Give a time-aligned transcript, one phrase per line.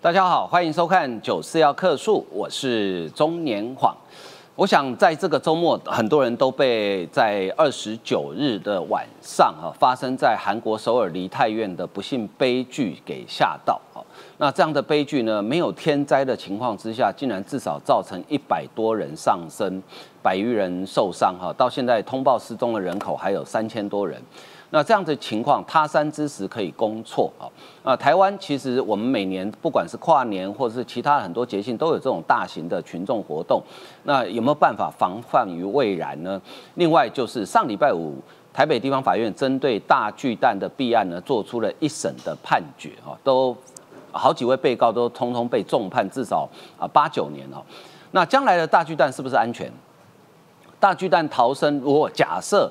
[0.00, 3.92] 大家好，欢迎收看九四要客诉，我是中年晃。
[4.54, 13.98] 我想在这个周末，很多人都被在二十九日的晚上哈，发生在韩国首尔梨泰院的不幸悲剧给吓到啊。
[14.36, 19.82] 那这样的悲剧呢，没有天灾的情况之下，竟然至少造成一百多人丧生，
[20.22, 21.52] 百余人受伤哈。
[21.58, 24.22] 到现在通报失踪的人口还有三千多人。
[24.70, 27.48] 那这样的情况，他山之石可以攻错啊！
[27.82, 33.62] 啊，台湾其实我们每年不管是跨年或者是其他很多节庆，都有这种大型的群众活动。
[34.02, 36.38] 那有没有办法防范于未然呢？
[36.74, 38.16] 另外就是上礼拜五，
[38.52, 43.56] 台北地方法院针对大巨蛋的弊案呢，做出了一审的判决啊，都
[44.12, 46.46] 好几位被告都通通被重判至少
[46.78, 47.64] 啊八九年哦。
[48.10, 49.72] 那将来的大巨蛋是不是安全？
[50.78, 52.70] 大巨蛋逃生，如果假设。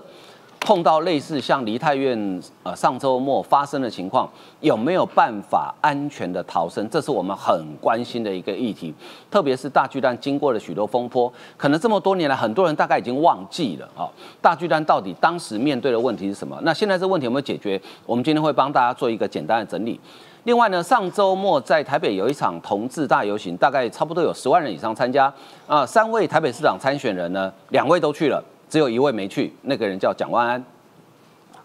[0.60, 4.30] 碰到类似像梨泰院呃上周末发生的情况，
[4.60, 6.86] 有没有办法安全的逃生？
[6.90, 8.94] 这是我们很关心的一个议题。
[9.32, 14.10] 特别是大巨蛋经过了许多风波，可能这么多年来，很多人大概已经忘记了啊。
[14.42, 16.60] 大巨蛋到底当时面对的问题是什么？
[16.64, 17.82] 那现在这问题有没有解决？
[18.06, 19.98] 我们今天会帮大家做一个简单的整理。
[20.44, 25.34] 另外呢，上周末在台北有一场同志大游行，大概差不多有十万人以上参加
[25.66, 25.86] 啊。
[25.86, 28.44] 三位台北市长参选人呢，两位都去了。
[28.70, 30.64] 只有一位没去，那个人叫蒋万安，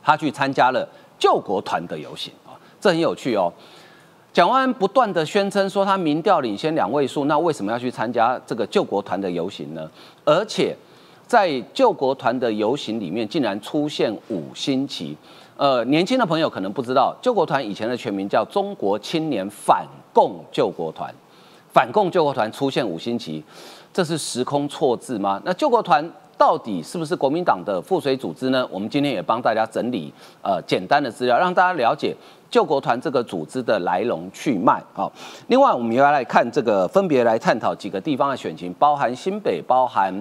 [0.02, 3.52] 他去参加了救国团的游行啊，这很有趣哦。
[4.32, 9.90] 蒋万安不断的宣称说他民调领先两位数，那为什么要去参加这个救国团的游行呢？
[10.24, 10.74] 而且
[11.26, 15.16] 在救国团的游行里面，竟然出现五星旗。
[15.56, 21.14] 呃，年轻的朋友可能不知道，救国团以前的全名叫中国青年反共救国团，
[21.72, 23.44] 反共救国团出现五星旗，
[23.92, 25.42] 这是时空错字吗？
[25.44, 26.10] 那救国团。
[26.42, 28.66] 到底是不是国民党的附水组织呢？
[28.68, 30.12] 我们今天也帮大家整理
[30.42, 32.12] 呃简单的资料，让大家了解
[32.50, 34.82] 救国团这个组织的来龙去脉。
[34.92, 35.12] 好，
[35.46, 40.12] 另外我们也要来看这个，分别来探讨几个地方的选情，包含新北，包含。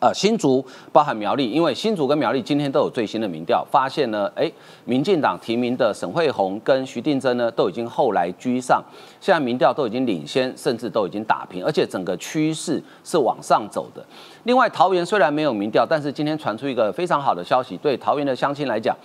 [0.00, 4.48] 呃，新竹包含苗栗，因为新竹跟苗栗今天都有最新的民调，发现呢，哎，
[4.84, 8.80] 民进党提名的沈惠宏跟徐定珍呢，都已经后来居上，
[9.20, 14.00] 现在民调都已经领先，甚至都已经打平，而且整个趋势是往上走的。
[14.44, 18.96] 另外，桃园虽然没有民调，但是今天传出一个非常好的消息，对桃园的乡亲来讲，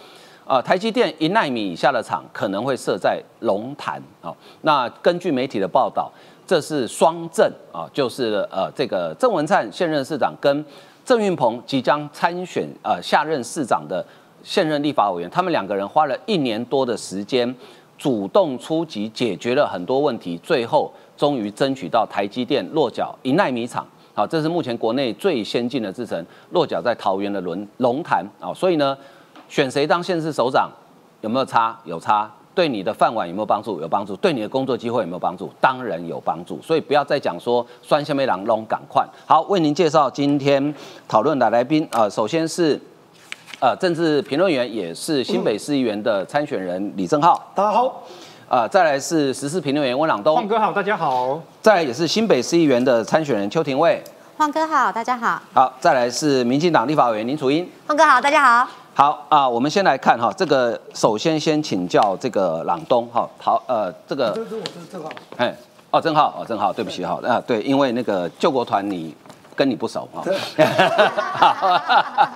[0.45, 4.31] 啊，台积电一纳米以下的厂可能会设在龙潭啊。
[4.61, 6.11] 那根据媒体的报道。
[6.45, 10.63] 这是双郑啊，就是呃，这个郑文灿现任市长跟
[11.05, 14.05] 郑运鹏即将参选呃下任市长的
[14.43, 17.55] 现任立法委员，他们两个人花了一年多的时间，
[17.97, 23.85] 主动出击，解决了很多问题，最后终于争取到台积电落脚一奈米厂。
[24.13, 28.53] 好，这是目前国内最先进的制程，落脚在桃园的龙龙潭啊。
[28.53, 28.97] 所以呢，
[29.47, 30.69] 选谁当县市首长
[31.21, 31.79] 有没有差？
[31.85, 32.29] 有差。
[32.55, 33.81] 对你的饭碗有没有帮助？
[33.81, 34.15] 有帮助。
[34.17, 35.51] 对你的工作机会有没有帮助？
[35.59, 36.61] 当然有帮助。
[36.61, 39.05] 所以不要再讲说酸下面狼龙赶快。
[39.25, 40.73] 好，为您介绍今天
[41.07, 42.79] 讨论的来宾啊，首先是
[43.59, 47.51] 呃政治评论员，也是新北市议员的参选人李正浩。
[47.55, 48.03] 大家好。
[48.49, 50.35] 啊，再来是时事评论员温朗东。
[50.35, 51.41] 黄哥好，大家好。
[51.59, 53.99] 再来也是新北市议员的参选人邱廷卫。
[54.37, 55.41] 黄哥好，大家好。
[55.53, 57.67] 好，再来是民进党立法委员林楚英。
[57.87, 58.82] 黄哥好，大家好。
[58.95, 65.55] 好啊，我们先来看哈，这个首先先请教这个朗东哈，好呃，这个这是我是郑浩，哎，
[65.89, 69.15] 哦郑浩哦郑浩，对不起哈啊对，因为那个救国团你
[69.55, 70.23] 跟你不熟哈，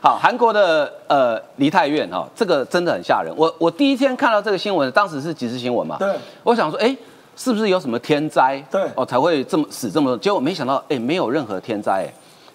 [0.00, 6.96] 好，韩国的呃梨泰院哈，这个真的很吓人，我我第一天看到这个新闻，当时是即时新闻嘛，对，我想说哎，
[7.36, 12.08] 是不是有什么天灾，对，哦才会这么死这么多，结果没想到哎没有任何天灾哎。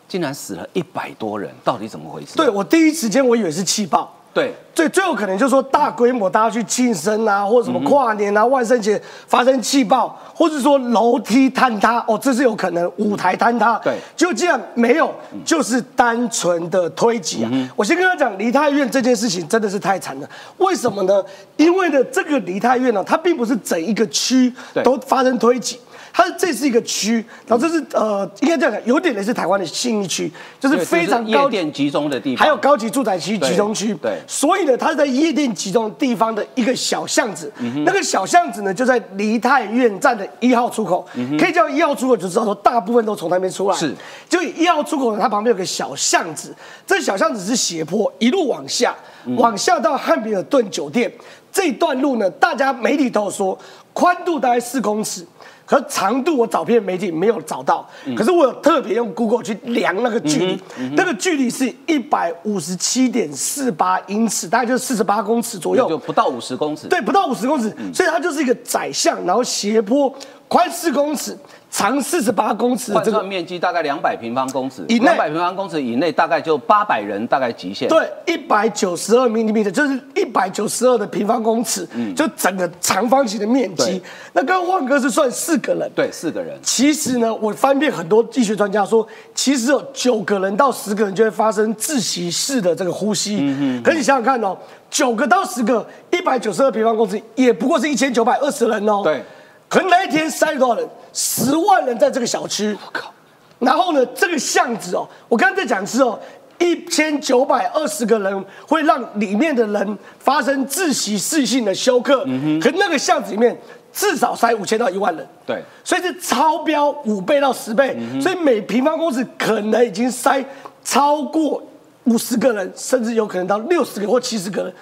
[0.08, 2.36] 竟然死了一百多人，到底怎么回事？
[2.36, 15.14] 对我第一时间我以为是气爆，对，最最有可能就是说大规模大家去庆生啊，或者什么跨年啊、万圣节发生气爆，或者说楼梯坍塌，哦，这是有可能，舞台坍塌，对，就这样没有，
[15.44, 17.52] 就是单纯的推挤啊。
[17.76, 21.24] 我先跟他讲，梨泰院这件事情真的是太惨了，为什么呢？
[21.58, 24.54] 因为呢，这个梨泰院呢，它并不是整一个区
[24.84, 25.80] 都发生推挤。
[26.18, 33.94] 它这是一个区，然后这是呃，应该这样讲，有点类似台湾的信义区，就是非常高店集中的地方，还有高级住宅区集中区。
[34.02, 37.54] 对，所以呢，它是在夜店集中地方的一个小巷子。
[37.86, 43.78] 那个小巷子呢，就在梨泰院站的一号出口，可以叫一号出口，就知道说大部分都从那边出来。
[43.78, 43.94] 是，
[44.28, 46.52] 就一号出口呢，它旁边有个小巷子，
[46.88, 48.96] 这小巷子是斜坡，一路往下，
[49.38, 51.12] 往下到汉比尔顿酒店
[51.52, 53.56] 这段路呢，大家媒体都有说
[53.94, 55.24] 宽度大概四公尺。
[55.68, 60.60] 可是长度我找遍媒体没有找到，可是我有特别用 Google 去量那个距离，
[60.96, 66.88] 那个距离是一百五十七点四八英尺，大概就是四十八公尺左右，就不到五十公尺。
[66.88, 70.14] 对，不到五十公尺，所以它就是一个窄巷，然后斜坡，
[70.48, 71.38] 宽四公尺。
[71.70, 77.90] 长四十八公尺，换算面积大概两百平方公尺，以内两百平方公尺以内大概就八百人，大概极限。
[77.90, 84.02] 对，一百九十二米米的，就是一百九十二的平方公尺，嗯就整个长方形的面积。
[84.32, 86.58] 那刚刚焕哥是算四个人，对，四个人。
[86.64, 89.06] 其实呢，我翻遍很多医学专家说，
[89.36, 93.38] 其实有九个人到十个人就会发生窒息式的这个呼吸。
[93.42, 94.58] 嗯可你想想看哦，
[94.90, 99.02] 九个到十个，一百九十二平方公尺，也不过是一千九百二十人哦。
[99.04, 99.22] 对。
[99.70, 100.90] 可能那一天塞了多少人？
[101.14, 102.78] 十万人在这个小区。
[102.86, 103.14] 我靠！
[103.60, 106.20] 然后呢，这个巷子哦，我刚才在讲是哦，
[106.60, 112.24] 一千九百二十个人会让里面的人发生窒息式性的休克。
[112.28, 112.60] 嗯哼。
[112.60, 113.60] 可那个巷子里面
[113.92, 115.28] 至少塞五千到一万人。
[115.46, 115.64] 对。
[115.84, 117.98] 所以是超标五倍到十倍。
[118.22, 120.44] 所以每平方公尺可能已经塞
[120.84, 121.62] 超过
[122.06, 124.74] 五十个人，甚至有可能到六十个或七十个人。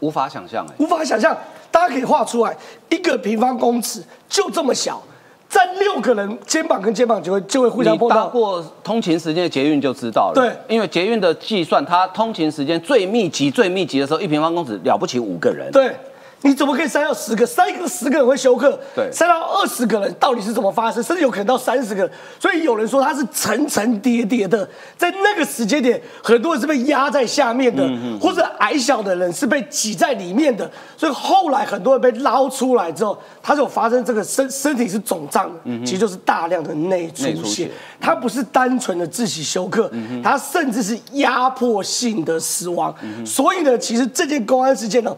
[0.00, 1.36] 无法想象哎，无法想象。
[1.70, 2.56] 大家可以画出来，
[2.88, 5.02] 一个平方公尺就这么小，
[5.48, 8.16] 站六个人肩膀跟肩膀就会就会互相碰到。
[8.16, 10.34] 搭过通勤时间的捷运就知道了。
[10.34, 15.70] 对，因为捷运的计算，它通勤时间最密集、最密集的时候，一平方公尺了不起五个人。
[15.70, 15.94] 对。
[16.42, 17.44] 你怎么可以塞到十个？
[17.44, 21.02] 塞个十个人会休克，对，塞到二十个人到底是怎么发生？
[21.02, 22.08] 甚至有可能到三十个。
[22.38, 27.88] 所以有人说他是层层叠叠的，在那个时间点，很多人是被压在下面的，
[28.20, 30.70] 或者矮小的人是被挤在里面的。
[30.96, 37.70] 所以后来很多人被捞出来之后，他就发生这个身身体是肿胀的，其实就是大量的内出血。
[37.98, 39.90] 它不是单纯的窒息休克，
[40.22, 42.94] 它甚至是压迫性的死亡。
[43.24, 45.16] 所以呢，其实这件公安事件呢。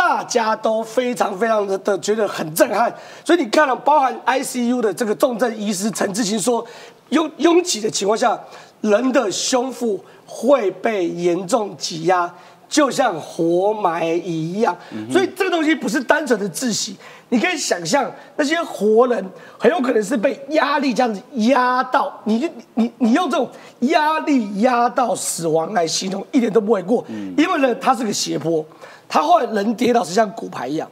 [0.00, 2.90] 大家都非常非常的的觉得很震撼，
[3.22, 6.66] 所以你看了包含 ICU 的这个重症医师陈志清说，
[7.10, 8.40] 拥拥挤的情况下，
[8.80, 12.32] 人的胸腹会被严重挤压，
[12.66, 14.74] 就像活埋一样。
[15.12, 16.96] 所以这个东西不是单纯的窒息，
[17.28, 19.22] 你可以想象那些活人
[19.58, 21.20] 很有可能是被压力这样子
[21.50, 23.46] 压到，你你你用这种
[23.80, 27.04] 压力压到死亡来形容，一点都不为过。
[27.36, 28.64] 因为呢，它是个斜坡。
[29.10, 30.88] 他后来人跌倒是像骨牌一样，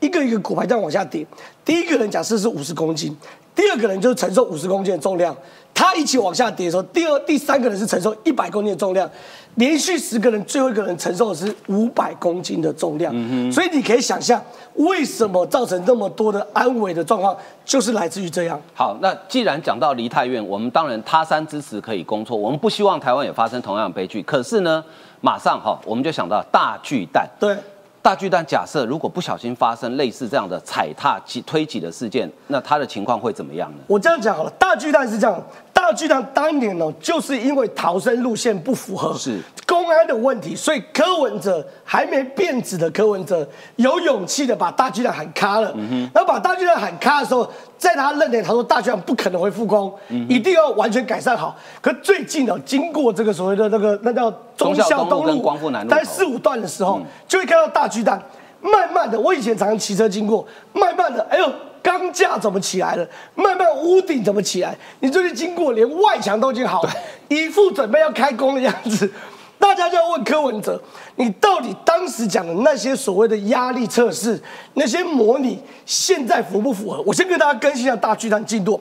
[0.00, 1.26] 一个一个骨牌这样往下跌。
[1.64, 3.14] 第一个人假设是五十公斤，
[3.56, 5.36] 第二个人就是承受五十公斤的重量，
[5.74, 9.10] 他一起往下跌的时候，第二、第三个人是承受一百公斤的重量，
[9.56, 13.12] 连续十个人，最后一个人承受的是五百公斤的重量。
[13.50, 14.40] 所以你可以想象，
[14.74, 18.60] 为什么造成那么多的安危的状况，就是来自于这样。
[18.74, 24.22] 好，那既然讲到梨泰院，我们当然他山之石可以攻错，我们不希望台湾也发生同样的悲剧。
[24.22, 24.84] 可是呢？
[25.26, 27.28] 马上哈，我们就想到大巨蛋。
[27.40, 27.56] 对，
[28.00, 33.78] 大巨蛋假设如果不小心发生类似这样的踩踏挤推挤的事件，那它的情况会怎么样呢？
[33.88, 35.42] 我这样讲好了，大巨蛋是这样。
[35.72, 39.42] 大巨蛋当年呢，就是因为逃生路线不符合，是
[39.86, 43.46] 公安的问题，所以柯文哲还没变质的柯文哲
[43.76, 45.72] 有勇气的把大巨蛋喊卡了。
[46.12, 47.48] 然后把大巨蛋喊卡的时候，
[47.78, 49.94] 在他认定他说大巨蛋不可能会复工，
[50.28, 51.56] 一定要完全改善好。
[51.80, 58.20] 可最近呢，经过这个所谓的那个那叫忠孝东路跟光复南路，在四五段的时候，就会看到大巨蛋
[58.60, 59.20] 慢慢的。
[59.20, 61.48] 我以前常常骑车经过，慢慢的，哎呦。
[61.86, 63.06] 钢架怎么起来了？
[63.36, 64.76] 慢慢屋顶怎么起来？
[64.98, 66.90] 你最近经过，连外墙都已经好了，
[67.28, 69.08] 一副准备要开工的样子。
[69.58, 70.80] 大家就要问柯文哲，
[71.16, 74.40] 你到底当时讲的那些所谓的压力测试，
[74.74, 77.02] 那些模拟，现在符不符合？
[77.06, 78.80] 我先跟大家更新一下大巨蛋进度。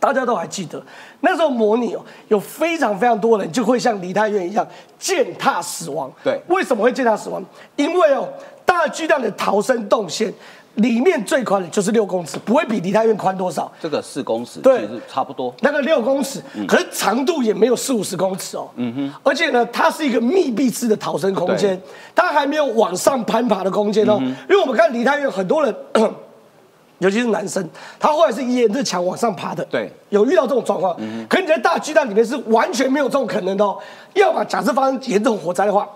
[0.00, 0.82] 大家都还记得，
[1.20, 4.66] 那时候模拟哦，有非常非常多人就会像梨泰院一样
[4.98, 6.12] 践踏死亡。
[6.22, 7.42] 对，为什么会践踏死亡？
[7.76, 8.28] 因为哦，
[8.66, 10.30] 大巨蛋的逃生动线。
[10.76, 13.70] 里面最宽的就是六公尺，不会比梨泰院宽多少。
[13.80, 15.54] 这个四公尺，对，差不多。
[15.60, 18.68] 那个六公尺，可是长度也没有四五十公尺哦。
[18.74, 19.14] 嗯哼。
[19.22, 21.80] 而且呢，它是一个密闭式的逃生空间，
[22.12, 24.18] 它还没有往上攀爬的空间哦。
[24.20, 25.72] 因为我们看梨泰院，很多人，
[26.98, 27.64] 尤其是男生，
[28.00, 29.64] 他后来是沿着墙往上爬的。
[29.66, 29.88] 对。
[30.08, 30.96] 有遇到这种状况，
[31.28, 33.78] 可你在大巨蛋里面是完全没有这种可能的哦。
[34.14, 35.88] 要么假设发生严重火灾的话，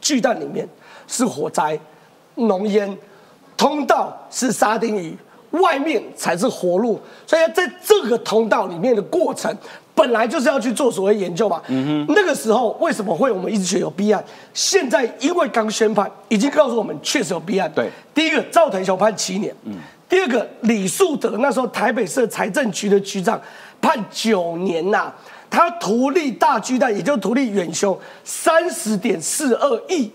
[0.00, 0.66] 巨蛋里面
[1.06, 1.78] 是火灾、
[2.36, 2.96] 浓烟。
[3.60, 5.14] 通道是沙丁鱼，
[5.50, 9.54] 外面才是活路，所以在这个通道里面的过程，
[9.94, 11.60] 本来就是要去做所谓研究嘛。
[11.68, 14.24] 嗯哼，那个时候为什么会我们一直觉得有弊案？
[14.54, 17.70] 现在因为刚宣判，已经告诉我们确实有弊案。
[17.74, 19.74] 对，第一个赵腾雄判七年，嗯，
[20.08, 23.38] 第二个李树德那时候台北市财政局的局长
[23.78, 25.12] 判九年呐，
[25.50, 30.10] 他图利大巨蛋，也就图利远雄三十点四二亿。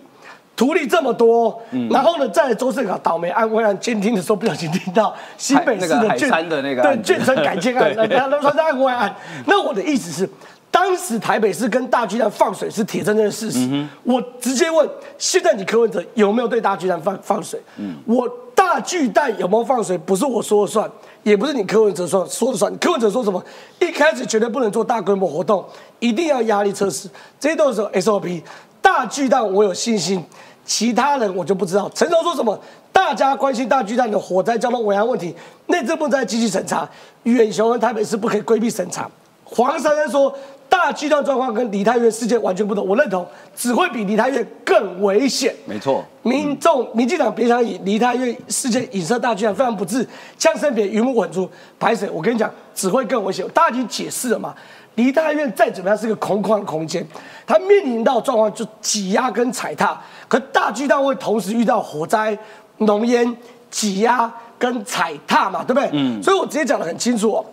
[0.56, 9.14] 图利这么多，然后呢，在周盛考倒霉案、未案监听的时候，不小心听到新北市的卷的那个对卷城改建案， 然后说是案外案。
[9.46, 10.30] 那我的意思是，
[10.72, 13.86] 当时台北市跟大巨蛋放水是铁铮铮的事实。
[14.04, 17.62] 我直接问，现在你柯文哲有没有对大巨蛋放放水？
[18.06, 19.98] 我大巨蛋有没有放水？
[19.98, 20.90] 不是我说了算，
[21.24, 22.74] 也不是你柯文哲说说了算。
[22.78, 23.44] 柯文哲说什么？
[23.80, 25.66] 一开始绝对不能做大规模活动，
[26.00, 28.42] 一定要压力测试，这些都是 SOP。
[28.86, 30.24] 大巨蛋我有信心。
[30.64, 31.90] 其他人我就不知道。
[31.96, 32.60] 陈总说什么？
[32.94, 35.36] 大家关心大巨蛋的火灾、交通违安问题，
[35.68, 36.88] 内政部在积极审查。
[37.24, 39.10] 远雄和台北市不可以规避审查。
[39.44, 40.36] 黄珊珊说，
[40.70, 43.26] 大巨蛋状况跟梨泰院事件完全不同，我认同，
[43.56, 45.54] 只会比梨泰院更危险。
[45.66, 51.50] 没错，民众、民进党别想以梨泰院事件影射大巨蛋，非常不智，枪声别鱼目混珠。
[51.80, 53.48] 排水，我跟你讲，只会更危险。
[53.50, 54.56] 大家已经解释了嘛？
[54.96, 57.06] 梨泰院再怎么样是个空旷空间，
[57.46, 60.00] 它面临到状况就挤压跟踩踏。
[60.28, 62.38] 可大巨蛋会同时遇到火灾、
[62.78, 63.36] 浓烟、
[63.70, 65.90] 挤压跟踩踏嘛，对不对？
[65.94, 66.24] 嗯。
[66.24, 67.46] 所以我直接讲的很清楚哦，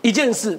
[0.00, 0.58] 一件事，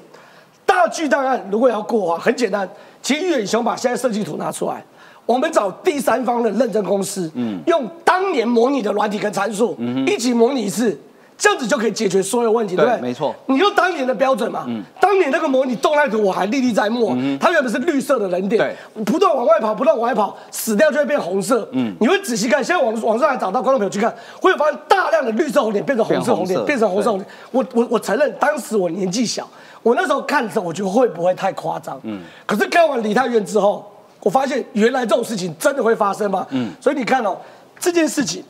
[0.65, 2.69] 大巨蛋案如果要过的话，很简单，
[3.01, 4.83] 请远雄把现在设计图拿出来，
[5.25, 10.99] 我们找第三方的认证公司，嗯，用当年模拟的软体跟参数，嗯，一起模拟一次。
[11.41, 13.01] 这样子就可以解决所有问题，对不对？
[13.01, 13.35] 没错。
[13.47, 17.17] 你用当年的标准嘛，嗯当年那个模拟动态图我还历历在目。
[17.39, 21.67] 它原本是绿色的人点，不断往外跑，不断往外跑，死掉就会变红色。
[21.71, 27.27] 嗯，你会仔细看，现在网网上还找到观众朋友去看，会发现大量的绿色红点变成红色红点，变成红色红点。
[27.49, 29.49] 我我我承认，当时我年纪小，
[29.81, 31.99] 我那时候看的时候，我觉得会不会太夸张？
[32.03, 32.21] 嗯。
[32.45, 36.45] 可是看完李太院之后，我发现原来这种事情真的会发生嘛？
[36.51, 36.71] 嗯。
[36.79, 37.35] 所以你看哦，
[37.79, 38.43] 这件事情，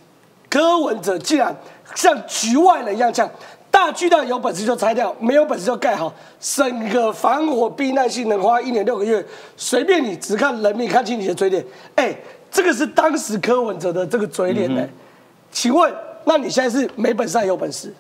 [0.52, 1.56] 柯文哲竟然。
[1.94, 3.30] 像局外人一样，像
[3.70, 6.14] 大巨蛋有本事就拆掉，没有本事就盖好。
[6.40, 9.22] 整个防火避难性能花一年六个月，
[9.58, 11.62] 随便你，只看人命，看清你的嘴脸。
[11.96, 12.16] 哎，
[12.50, 14.88] 这个是当时柯文哲的这个嘴脸呢。
[15.52, 15.94] 请问，
[16.24, 17.94] 那你现在是没本事还有本事？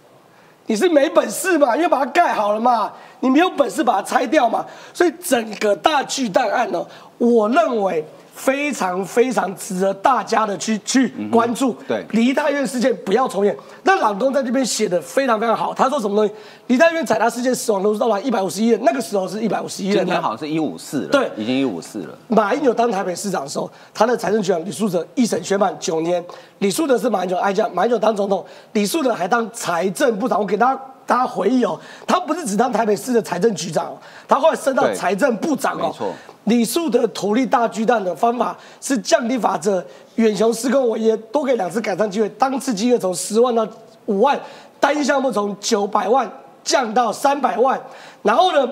[0.68, 1.76] 你是没本事嘛？
[1.76, 4.66] 因为把它盖好了嘛，你没有本事把它拆掉嘛。
[4.94, 6.86] 所以整个大巨蛋案呢，
[7.18, 8.06] 我认为。
[8.34, 11.76] 非常非常值得大家的去去关注。
[11.88, 13.56] 对，梨泰院事件不要重演。
[13.84, 15.74] 那朗东在这边写的非常非常好。
[15.74, 16.34] 他说什么东西？
[16.68, 19.98] 梨泰院踩踏事件死亡人数到达一百五十一人，那个时候是一百五十一人。
[19.98, 21.10] 今天好像是一五四了。
[21.10, 22.18] 对，已经一五四了。
[22.30, 26.24] 马英九当台北市长的时候，他的财政局长李树德一审宣判九年。
[26.60, 30.40] 李树德是马英九爱将，马英九当总统，李树德还当财政部长。
[30.40, 31.78] 我给大家大家回忆哦，
[32.08, 33.92] 他不是只当台北市的财政局长，
[34.30, 35.88] 他后来升到财政部长哦。
[35.88, 36.14] 没错。
[36.46, 43.68] 李树的土力大巨蛋的方法是降低法则，远雄施工我也，多给两次改善机会，当次金额从十万到
[44.06, 44.40] 五万，
[44.80, 46.32] 单一项目从九百万
[46.64, 47.78] 降到三百万。
[48.24, 48.66] 然后呢，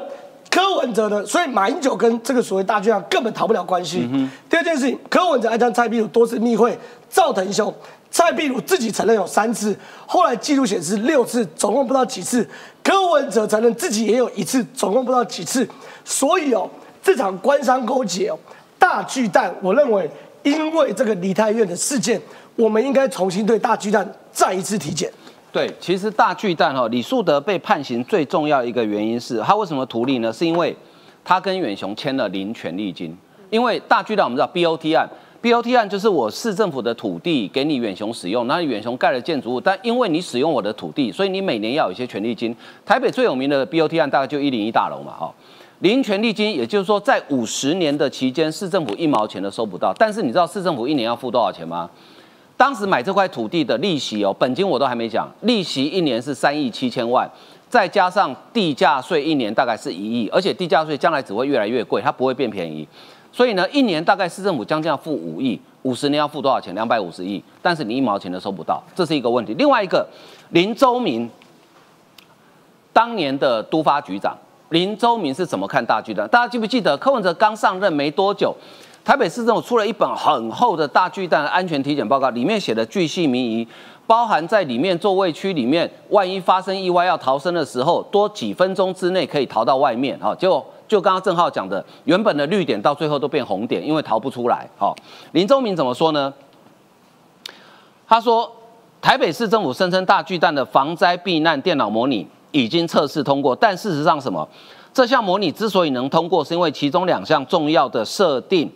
[0.49, 4.07] 柯文哲呢，所以马英九跟这个所谓大巨蛋根本逃不了关系。
[4.49, 6.79] 第二件事情，柯文哲爱将蔡壁如多次密会
[7.09, 7.71] 赵腾雄，
[8.11, 12.47] 蔡壁如自己承认有三次，后来记录显示六次，总共不知道几次。
[12.83, 15.67] 柯文哲承认自己也有一次，总共不知道几次。
[16.03, 16.69] 所以哦。
[17.01, 18.37] 这场官商勾结哦，
[18.77, 20.07] 大巨蛋，我认为
[20.43, 22.21] 因为这个梨泰院的事件，
[22.57, 25.09] 我们应该重新对大巨蛋再一次体检。
[25.49, 30.31] 对，其实大巨蛋哈，李树德被判刑最重要一个原因是他为什么图利呢？
[30.31, 30.75] 是因为
[31.23, 33.17] 他跟远雄签了零权利金。
[33.49, 35.09] 因为大巨蛋我们知道 BOT 案
[35.41, 42.55] ，BOT 案就是我市政府的土地给你远雄使用，那远雄盖了建筑物，但因为你使用我的土地，所以你每年要有一些权利金。
[42.85, 45.33] 台北最有名的 BOT 案大概就一零一大楼嘛，哈。
[45.79, 49.93] 零权利金，也就是说，在五十年的期间，市政府一毛钱都收不到。
[49.97, 51.89] 但是你知道市政府一年要付多少钱吗？
[52.57, 57.25] 当时买这块土地的利息哦，本金我都还没讲，利息一年是三亿七千万，
[57.69, 62.85] 再加上地价税一年大概是一亿，而且地价税将来只会越来越贵，它不会变便宜。
[63.31, 66.73] 所以呢，一年大概市政府将近要付五亿，五十年要付多少钱？
[66.73, 69.53] 两百五十亿，但是你一毛钱都收不到，这是一个问题。
[69.53, 70.05] 另外一个，
[70.49, 71.29] 林周明
[72.91, 74.35] 当年的都发局长。
[74.69, 76.27] 林周明是怎么看大巨蛋？
[76.27, 78.55] 大家记不记得柯文哲刚上任没多久，
[79.03, 83.67] 台北市政府出了一本很厚的大巨蛋安全体检报告，里面写的巨细靡遗，
[84.05, 90.15] 包含在里面座位区里面，万一发生意外要逃生的时候，多几分钟之内可以逃到外面。
[90.19, 94.67] 哈，就就刚刚郑浩讲的，原本的绿点到最后都变红点，因为逃不出来。
[94.77, 94.93] 好，
[95.31, 96.33] 林宗明怎么说呢？
[98.05, 98.51] 他说，
[98.99, 102.27] 台北市政府声称大巨蛋的防灾避难电脑模拟。
[102.51, 104.49] 已经测试通过，但事实上什么？
[104.91, 108.67] 这项模拟之所以能通过，是因为其中两项重要的设定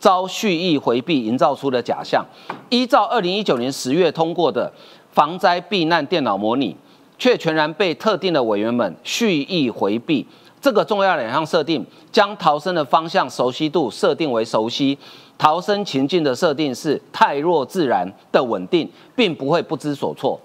[0.00, 2.26] 遭蓄意回避，营造出的假象。
[2.68, 4.68] 依照二零一九年十月通过的
[5.12, 6.76] 防灾避难电脑模拟，
[7.16, 10.26] 却全然被特定的委员们蓄意回避。
[10.62, 14.96] 这个重要两项设定，将逃生的方向熟悉度设定为熟悉。
[15.36, 20.40] 逃生情境的设定是太弱自然的稳定，并不会不知所措。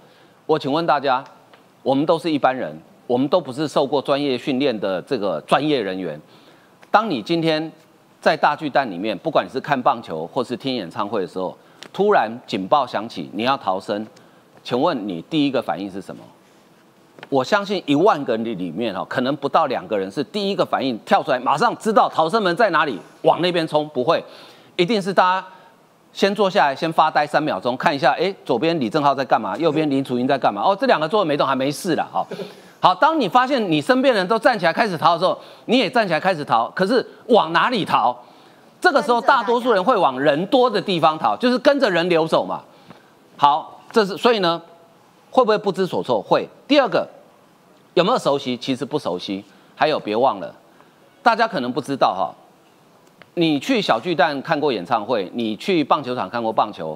[0.47, 1.23] 我请问大家，
[1.83, 6.19] 我们都是一般人，我们都不是受过专业训练的这个专业人员。
[6.89, 7.71] 当你今天
[8.19, 11.55] 在大巨蛋里面，不管你是看棒球或是听演唱会的时候，
[11.93, 14.03] 突然警报响起，你要逃生，
[14.63, 16.23] 请问你第一个反应是什么？
[17.29, 23.87] 我相信一万个人里面哈，可能不到两个人是第一个反应跳出来，马上知道逃生门在哪里，往那边冲。
[23.89, 24.23] 不会，
[24.77, 25.47] 一定是大家
[26.13, 29.57] 先坐下来，先发呆三秒钟，看一下，哎，左边李正浩在干嘛？
[29.57, 30.61] 右边林楚英在干嘛？
[30.61, 32.07] 哦，这两个坐没动，还没事了。
[32.13, 32.25] 哈，
[32.79, 36.69] 好，当你发现你身边人都站起来开始逃的时候，你也站起来开始逃。
[36.69, 38.15] 可是往哪里逃？
[38.79, 42.61] 这个时候大多数人会往人多的地方逃，就是跟着人流走嘛。
[43.35, 44.61] 好，这是所以呢，
[45.29, 46.21] 会不会不知所措？
[46.21, 46.47] 会。
[46.65, 47.05] 第二个。
[47.97, 48.55] 有没有熟悉？
[48.55, 49.43] 其实不熟悉。
[49.73, 50.53] 还有，别忘了，
[51.23, 52.29] 大家可能不知道哈。
[53.33, 56.95] 你去小巨蛋看过演唱会，你去棒球场看过棒球，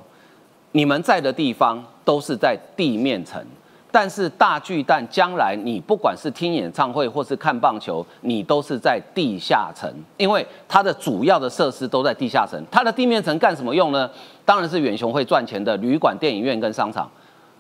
[0.73, 3.43] 你们在的地方都是在地面层。
[3.91, 12.63] 但是大巨蛋将来，你不管是听演唱会或是看棒球，你都是在地下层，因为它的主要的设施都在地下层。
[12.69, 14.07] 它的地面层干什么用呢？
[14.45, 17.09] 当然是远雄会赚钱的旅馆、电影院跟商场。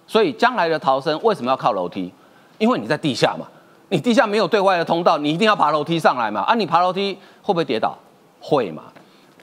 [0.05, 2.13] 所以将来的逃生为什么要靠楼梯？
[2.61, 3.47] 因为你在地下嘛，
[3.89, 6.41] 你地下没有对外的通道，你一定要爬楼梯上来嘛。
[6.41, 7.97] 啊，你爬楼梯会不会跌倒？
[8.39, 8.83] 会嘛？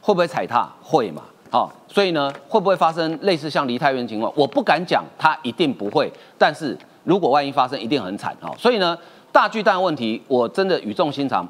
[0.01, 0.71] 会不会踩踏？
[0.81, 1.23] 会嘛？
[1.51, 4.33] 好，所以呢，会不会发生类似像梨泰院情况？
[4.37, 6.13] 我不敢讲，它一定不会。
[6.39, 8.55] 但是如果万一发生，一定很惨哦。
[8.57, 8.97] 所以呢，
[9.33, 11.45] 大巨蛋问题，我真的语重心长。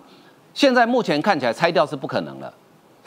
[0.54, 2.50] 现在目前看起来拆掉是不可能了，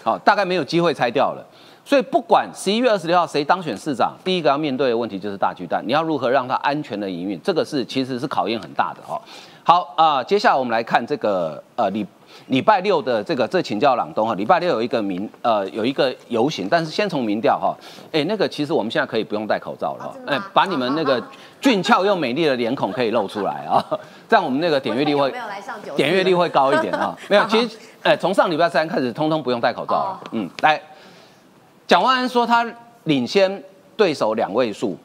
[0.04, 1.44] 好，大概没有机会拆掉了。
[1.84, 9.20] 所以不管十一月二十六号谁当选市长，第一个要面对的问题就是大巨蛋，你要如何让它安全的营运，这个是其实是考验很大的哈。
[9.64, 12.06] 好啊，接下来我们来看这个呃礼
[12.48, 17.76] 礼拜六的这个这请教朗东哈，礼拜六有一个民呃有一个游行，但是先从民调哈，
[18.12, 21.22] 哎那个其实我们现在可以不用戴口罩了哈，哎把你们那个
[21.60, 23.84] 俊俏又美丽的脸孔可以露出来啊，
[24.30, 25.32] 这样我们那个点阅率会
[25.96, 30.82] 点阅率会高一点啊，没有 其实哎从上礼拜三开始通通不用戴口罩了，嗯来。
[31.92, 32.66] 蒋万安说他
[33.04, 33.62] 领先
[33.98, 34.98] 对手两位数，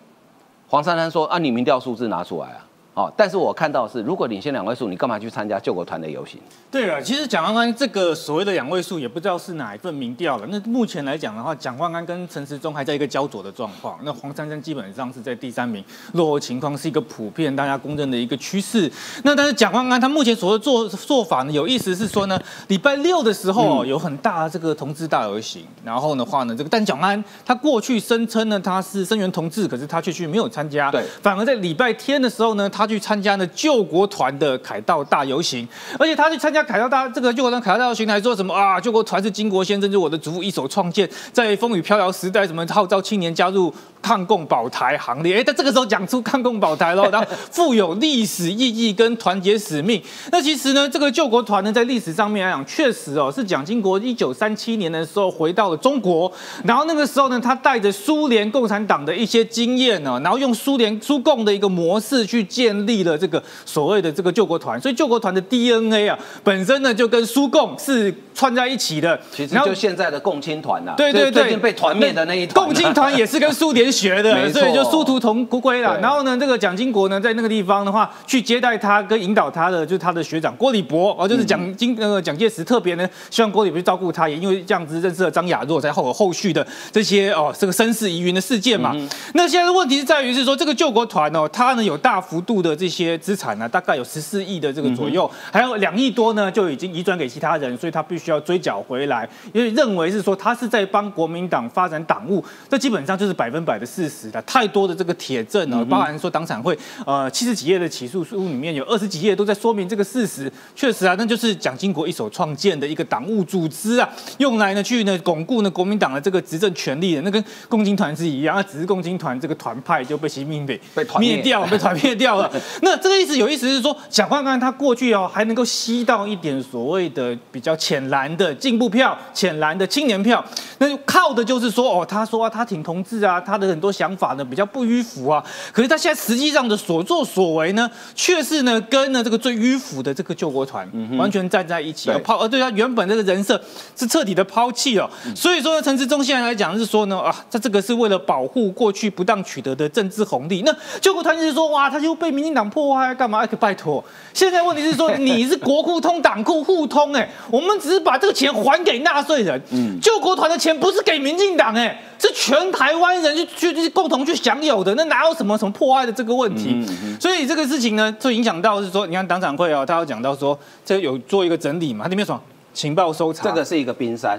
[0.69, 2.66] 黄珊珊说啊，你民调数字拿出来啊。
[2.97, 6.41] 哦，但是我看到是，如果领先两位数，你干嘛去参加救国团的游行？
[6.71, 10.47] 对了，其实蒋万安这个所谓的两位数，也不知道是哪一份民调了。
[10.49, 13.99] 那目前来讲的话，蒋万安跟陈时中还在一个焦灼的状况。
[14.03, 18.91] 那黄珊珊基本上是在第三名，落后情况是一个普遍大家公认的一个趋势。
[19.25, 32.86] 那但是蒋万安他目前所做做法呢，有意思是说呢，礼拜六的时候有很大的这个同志大游行，然后的话呢，这个但蒋万安他过去声称呢他是声援同志，可是他却去没有参加，对，反而在礼拜天的时候呢，他。
[32.87, 35.67] 去参加呢救国团的凯道大游行，
[35.99, 38.81] 而且他去参加凯道大这个救国团凯道大游行，还说什么啊？
[38.81, 43.73] 救国团是金国先生，是我的祖父一手创建，在风雨飘摇时代，什么号召青年加入
[44.03, 45.39] 抗共保台行列？
[45.39, 50.01] 哎，他这个时候讲出抗共保台了， 然后富有历史意义跟团结使命。
[50.31, 56.31] 那其实呢，这个救国团呢，在历史上面来讲，确实哦，是蒋经国一九三七年的时候回到了中国，
[56.65, 62.76] 然后那个时候呢，他带着苏联共产党的一些经验呢，然后用苏联苏共的一个模式去建。
[62.85, 69.19] 立了这个所谓的这个救国团，所以救国团的 DNA 啊，本身呢就跟苏共是串在一起的。
[69.31, 72.67] 其实就现在的共青团呐，对对对，最近被团灭的那一团。
[72.67, 75.99] 共青团也是跟苏联学的， 所以就殊途同归了。
[76.01, 88.95] 然后呢，这个蒋经国呢，在那个地方的话，去接待他跟引导他的，就是他的学长郭礼博哦，就是蒋经那个蒋介石特别呢，希望郭礼博去照顾他，也因为这样子认识了张雅若，才后有后续的这些哦，这个身世疑云的事件嘛。
[89.35, 92.66] 那现在的问题是在于是说，这个救国团哦，他呢有大幅度的。
[92.75, 104.41] 这些资产呢，大概有十四亿的这个左右，还有两亿多呢，就已经移转给其他人，所以他必须要追缴回来，因为认为是说他是在帮国民党发展党务，这基本上就是百分百的事实的。
[104.43, 120.81] 太多的这个铁证呢，包含说党产会呃七十几页的起诉书里面有二十几页都在说明这个事实，确实啊，那就是蒋经国一手创建的一个党务组织啊，用来呢去呢巩固呢国民党的这个执政权力的，那跟共青团是一样，只是共青团这个团派就被习近平被
[121.19, 122.51] 灭掉，被团灭掉了。
[122.83, 130.45] 那这个意思有意思是说，蒋万安他过去哦还能够吸到一点所谓的比较浅蓝的进步票、浅蓝的青年票，
[130.79, 135.43] 那就靠的就是说哦，他说啊他挺同志啊，他的很多想法呢比较不迂腐啊。
[135.73, 140.89] 可是他现在实际上的所作所为呢，却是呢跟呢这个最迂腐的这个救国团
[141.19, 143.61] 完全站在一起，抛而对他原本这个人设
[143.97, 145.11] 是彻底的抛弃哦。
[145.35, 150.63] 所以说呢，陈志忠现在来讲是说呢啊，他这个是为了保护过去不当取得的政治红利。
[150.65, 152.36] 那救国团就是说哇，他就被。
[152.37, 153.47] 民进党破坏干嘛？
[153.47, 166.87] 可拜托，现在问题是说你是国库通党库互通，哎，我们只是把这个钱还给纳税人，嗯，救国团的钱不是给民进党，哎，是全台湾人去去共同去享有的，那哪有什么什么破坏的这个问题？
[167.19, 172.39] 所以这个事情呢，就影响到是说，你看党长会哦，他有讲到说，这有做一个整理嘛，他里面说
[172.75, 174.39] 情报搜查，这个是一个冰山。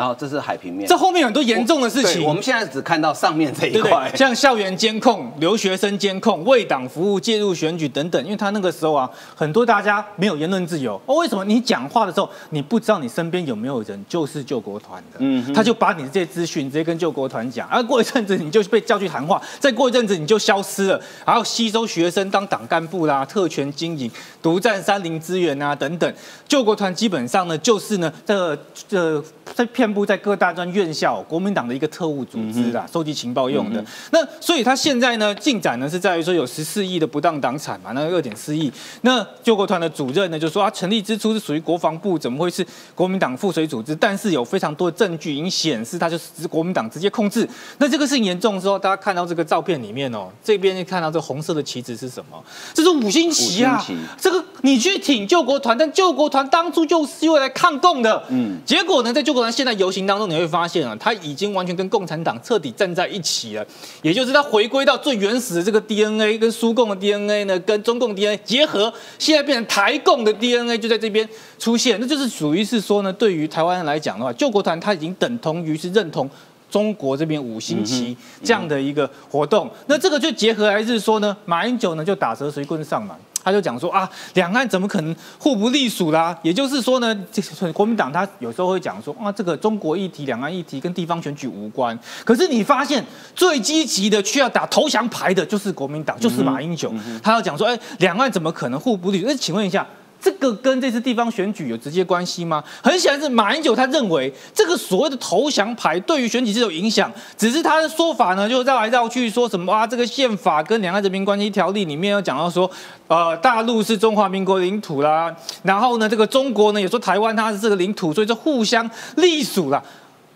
[0.00, 2.24] 然后这是海平面，这后面有很多严重的事情。
[2.24, 8.24] 我们现在只看到上面这一块，像校园监控、留学生监控、为党服务、介入选举等等。
[8.24, 10.98] 因为他那个时候啊，很多大家没有言论自由。
[11.04, 15.18] 哦，为什么你讲话的时候，你不知道你身边有没有人就是救国团的？
[15.18, 24.10] 嗯，他就把你这些资讯直接跟救国团讲，而过一阵子你就被叫去谈话，再过一阵子你就消失了，然后吸收学生当党干部啦，特权经营、
[24.40, 26.10] 独占山林资源啊等等。
[26.48, 28.56] 救国团基本上呢，就是呢，这
[28.88, 29.22] 这
[29.54, 33.84] 在遍布在各大专院校，国民党的一个特务组织啦，收集情报用的。
[34.12, 38.72] 那所以他现在呢，进展呢是在于说有十四亿的不当党产嘛，那二点四亿。
[39.00, 43.92] 那救国团的主任呢就说，啊成立之初是属于国防部，怎么会是国民党附随组织？
[43.96, 47.48] 但是有非常多的证据已经显示，他就是国民党直接控制。
[47.78, 52.40] 那这个事情严重之后，大家看到这个照片里面哦，这边看到这红色的旗子是什么？
[52.72, 53.84] 这是五星旗啊！
[54.16, 56.48] 这个你去挺救国团，但救国团。
[56.50, 63.66] 当初就是用来抗共的，嗯，结果呢，在救国团现在游行当中，你会发现啊，他已经完全跟共产党彻底站在一起了，
[64.02, 71.28] 也就是他回归到最原始的这个 DNA，跟苏共的 DNA 呢，跟中共 DNA 结合，现在变成台共的 DNA 就在这边
[71.58, 76.28] 出现，那就是属于是说呢，对于台湾人来讲的话，救国团他已经等同于是认同
[76.70, 83.16] 中国这边五星旗这样的一个活动，那这个就结合还是说呢，马英九呢就打蛇随棍上嘛。
[83.42, 86.36] 他就讲说啊，两岸怎么可能互不隶属啦？
[86.42, 91.98] 也就是说呢，这国民党他有时候会讲说啊，这个中国议题、两岸议题跟地方选举无关。
[92.24, 96.92] 可是你发现最积极的需要打投降牌的就是国民党，就是马英九。
[97.22, 99.26] 他要讲说，哎，两岸怎么可能互不隶属？
[99.26, 99.86] 那请问一下。
[100.20, 102.62] 这个跟这次地方选举有直接关系吗？
[102.82, 109.86] 很显然是马英九他认为这个所谓的投降牌对于选举是有影响，只是他的说法呢，就绕来绕去说什么啊？
[109.86, 112.70] 这个宪法跟两岸人民关系条例里面有讲到说，
[113.08, 119.82] 呃，大陆是中华民国领土啦，然后呢，这个中国呢也说台湾它是这个领土，所以就互相隶属了。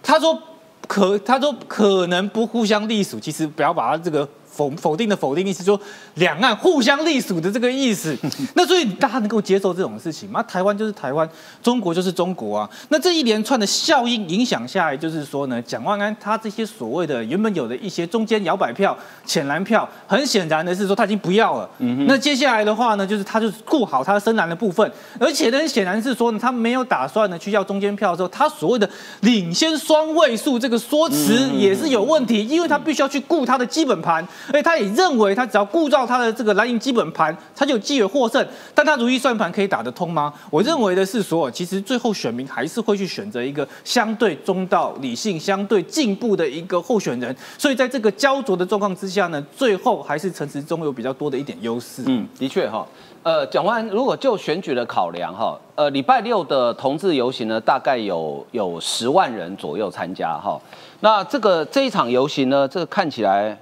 [0.02, 0.38] 他说
[0.86, 4.28] 可，他说可能不互相隶属，其实不要把它这个。
[4.54, 5.78] 否否定的否定意思，说
[6.14, 8.16] 两岸互相隶属的这个意思。
[8.54, 10.42] 那所以大家能够接受这种事情吗？
[10.44, 11.28] 台湾就是台湾，
[11.62, 12.70] 中国就是中国啊。
[12.90, 21.68] 那这一连串的效应影响下来，就是说呢，蒋万安他这些所谓的原本有的一些中间摇摆票、浅蓝票，很显然的是说他已经不要了。
[22.06, 24.88] 那接下来的话呢，就是他就是顾好他深蓝的部分，
[25.18, 28.88] 而且呢，显然是说呢，他没有打算呢去要中间票的时候，他所谓的
[29.20, 34.26] 领先双位数这个说辞也是有问题，因为他必须要去顾他的基本盘。
[34.50, 38.46] 所以他也认为，他只要顾照他的这个蓝营基本盘，他就机会获胜。
[38.74, 40.32] 但他如意算盘可以打得通吗？
[40.50, 47.34] 我认为的是说，其实最后选民还是会去选择一个相对中道、理性、相对进步的一个候选人。
[47.56, 52.02] 所以在这个焦灼的状况之下呢，最后还是陈时中有比较多的一点优势。
[52.06, 52.86] 嗯，的确哈。
[53.22, 60.60] 呃，讲完如果就选举的考量哈，呃，礼拜六的同志游行呢，大概有有十万人左右参加哈。
[61.00, 63.58] 那这个这一场游行呢，这个看起来。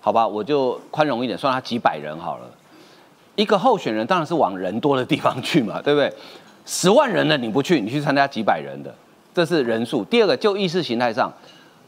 [0.00, 2.50] 好吧，我就宽容一点，算他几百人好了。
[3.36, 6.12] 一个候选人当然是往人多的地方去嘛， 对不对？
[6.66, 8.94] 十万人的你不去，你去参加几百人的，
[9.34, 10.04] 这是人数。
[10.04, 11.32] 第二个，就意识形态上，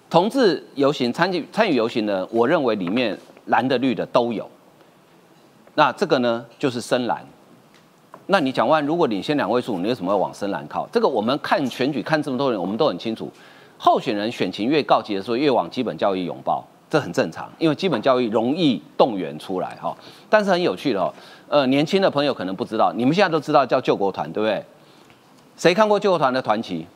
[0.09, 4.48] 同志游行参与参与游行的，我认为里面蓝的绿的都有。
[5.75, 7.25] 那这个呢，就是深蓝。
[8.27, 10.88] 那你讲完，如果领先两位数，你为什么要往深蓝靠？
[10.92, 13.31] 这个我们看选举看这么多人，我们都很清楚，
[13.79, 16.64] 候选人选情越告急的时候，越往基本教育拥抱。
[16.92, 19.96] 这很正常，因为基本教育容易动员出来哈。
[20.28, 21.11] 但是很有趣的哦，
[21.48, 24.62] 呃，年轻的朋友可能不知道，你们现在都知道叫救国团，对不对？
[25.57, 26.87] 谁看过救国团的团旗？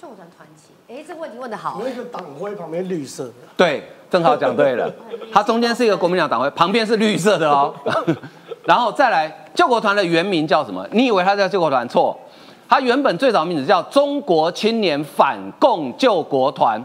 [0.00, 1.82] 救国团团旗，哎，这个问题问的好。
[1.84, 3.34] 那个党徽旁边绿色的。
[3.58, 4.90] 对，正好讲对了，
[5.30, 7.74] 它中间是一个国民党党徽，旁边是绿色的哦。
[8.64, 10.88] 然后再来，救国团的原名叫什么？
[10.92, 11.86] 你以为它叫救国团？
[11.86, 12.18] 错，
[12.66, 16.82] 它原本最早名字叫中国青年反共救国团。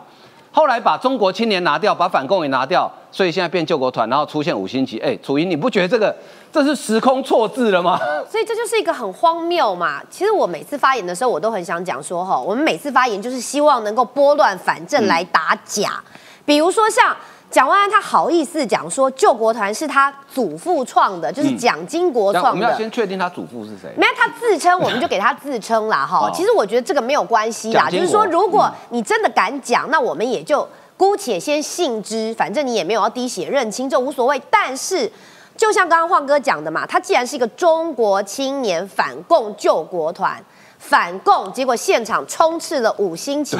[0.51, 4.99] 后来把中国青年拿掉，把反共也拿掉，所以现在变救国团，然后出现五星级。
[4.99, 6.15] 哎，楚莹，你不觉得这个
[6.51, 7.97] 这是时空错置了吗？
[8.29, 10.01] 所以这就是一个很荒谬嘛。
[10.09, 16.03] 其实我每次发言的时候，我都很想讲说，哈，我们每次发言就是希望能够拨乱反正来打假，
[16.45, 17.15] 比如说像。
[17.51, 22.49] 蒋万安他好意思讲说救国团是他祖父创的，就是蒋经国创的。
[22.51, 23.93] 我们要先确定他祖父是谁。
[23.97, 26.31] 没有他自称，我们就给他自称啦 哈。
[26.33, 30.67] 其实我觉得这个没有关系啦，就是说如果你真的敢讲，那我们也就。
[30.97, 34.39] 姑且先信之，反正你也没有要滴血认亲，这无所谓。
[34.51, 35.11] 但是，
[35.57, 40.39] 就像刚刚晃哥讲的嘛，他既然是一个中国青年反共救国团。
[40.81, 43.55] 反共，结果现场充斥了五星旗，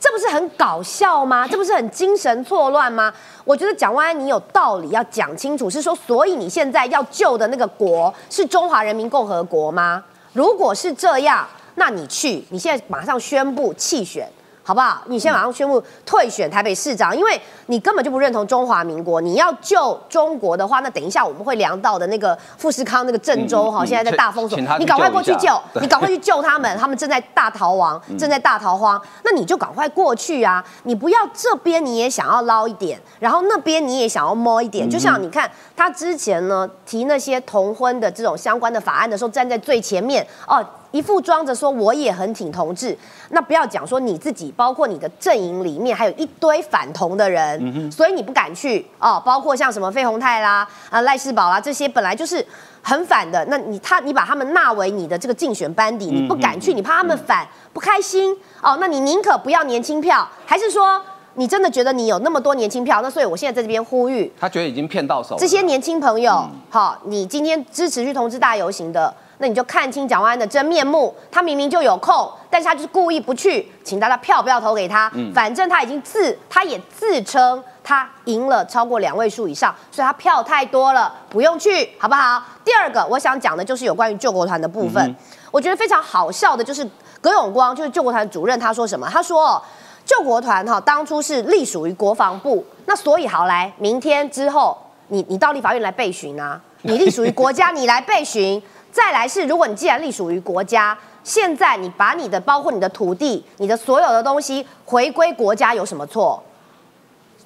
[0.00, 1.46] 这不是很搞笑吗？
[1.52, 3.12] 这不是很精神错乱吗？
[3.44, 10.02] 我觉得蒋万安你有道理要讲清楚，是说，所以你现在要救的那个国是中华人民共和国吗？
[10.32, 14.26] 如果是这样，那你去，你现在马上宣布弃选。
[14.64, 15.02] 好不好？
[15.06, 19.20] 你先马上宣布退选台北市长，因为你根本就不认同中华民国。
[19.20, 30.64] 你要救中国的话，那等一下我们会量到的那个富士康那个郑州哈，现在在大封锁，你赶快过去救，你赶快去救他们，他们正在大逃亡，正在大逃荒，那你就赶快过去啊！
[30.84, 40.64] 你不要这边你也想要捞一点，然后那边你也想要摸一点，就像你看他之前呢提那些同婚的这种相关的法案的时候，站在最前面哦。
[40.92, 42.96] 一副装着说我也很挺同志，
[43.30, 49.20] 那不要讲说你自己，包括你的阵营里面还有一堆反同的人，所以你不敢去哦。
[49.24, 52.46] 包括像什么费鸿泰啦、啊赖世宝啦这些本来就是
[52.82, 58.76] 很反的，那你他你把他们纳为你的这个竞选班底，你不敢去，你怕他们反不开心哦。
[58.78, 61.00] 那你宁可不要年轻票，还是说
[61.36, 63.00] 你真的觉得你有那么多年轻票？
[63.00, 69.14] 那所以我现在在这边呼吁，他觉得已经骗到手，这些年轻朋友，好，你今天支持去同志大游行的。
[69.42, 82.40] 那你就看清蒋万安的真面目，他明明就有空，但是他就是故意不去，请大家票不要投给他，反正他已经自，他也自称他赢了超过两位数以上，所以他票太多了，不用去，好不好？
[82.64, 85.16] 第二个我想讲的就是有关于救国团的部分，
[85.50, 86.88] 我觉得非常好笑的就是
[87.20, 89.08] 葛永光就是救国团主任，他说什么？
[89.10, 89.60] 他说
[90.06, 94.78] 救国团哈当初是隶属于国防部，那所以好来，明天之后
[95.08, 98.62] 你你到立法院来备询啊，你隶属于国家，你来备询。
[98.92, 106.40] 再来是，如果你既然隶属于国家，现在你把你的包括你的土地、你的所有的东西回归国家，有什么错？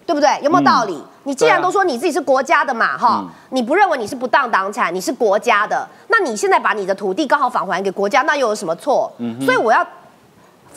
[0.05, 0.29] 对不对？
[0.43, 1.01] 有没有道理？
[1.25, 9.13] 你既然都说你自己是国家的嘛，哈，你不认为你是不当党产，你是国家的，那你现在把你的土地刚好返还给国家，那又有什么错？
[9.41, 9.87] 所以我要。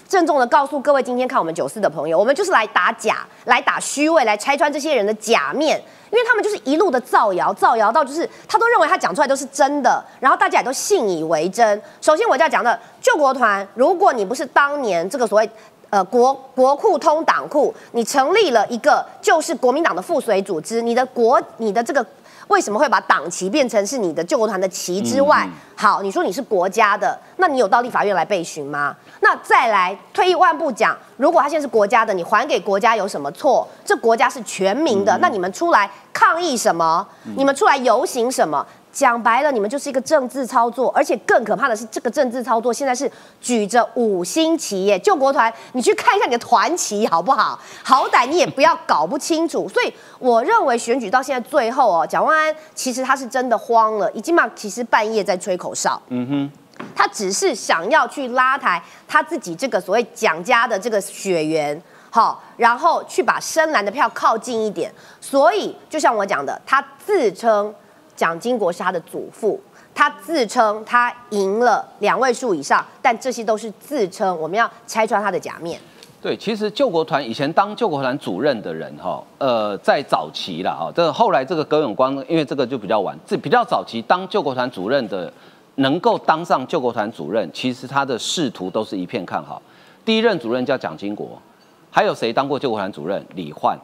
[0.10, 11.80] 郑重的告诉各位，今天看我们九四的朋友，我们就是来打假，来打虚伪，来拆穿这些人的假面，因为他们就是一路的造谣，造谣到就是他都认为他讲出来都是真的，然后大家也都信以为真。
[12.02, 15.48] 首先我就要讲的救国团，如果你不是当年这个所谓
[15.92, 22.04] 呃国国库通党库，你成立了一个就是国民党的附随组织，你的国你的这个。
[22.50, 25.48] 为什么会把党旗变成是你的救国团的旗之外？
[25.76, 28.96] 好，你说你是国家的，那你有到立法院来备询吗？
[29.22, 33.68] 那再来退一万步讲，如果他现在是国家的，你还给国家有什么错？
[33.86, 37.08] 这国家是全民的，那你们出来抗议什么？
[37.38, 38.66] 你们出来游行什么？
[38.92, 47.60] 讲白了，你们就是一个政治操作，而且更可怕的是，这个政治操作现在是举着五星旗耶，救国团，你去看一下你的团旗好不好？
[47.84, 49.70] 好歹你也不要搞不清楚。
[49.70, 64.92] 所以我认为选举到现在最后哦，蒋万安其实他是真的慌了，已经嘛其实半夜在吹口哨，嗯哼，他只是想要去拉抬他自己这个所谓蒋家的这个血缘，好，然后去把深蓝的票靠近一点。
[65.22, 67.72] 所以就像我讲的，他自称。
[68.20, 69.58] 蒋经国是他的祖父，
[69.96, 74.38] 他自称他赢了两位数以上，但这些都是自称。
[74.38, 75.80] 我们要拆穿他的假面。
[76.22, 85.32] 对，其实救国团以前当救国团主任的人，哈，呃，在早期了，哈，这后来这个葛永光，因为这个就比较晚，这比较早期当救国团主任的，
[85.76, 89.62] 能够当上救国团主任，其实他的仕途都是一片看好。
[90.04, 91.42] 第一任主任叫蒋经国，
[91.90, 93.26] 还有谁当过救国团主任？
[93.36, 93.80] 李焕。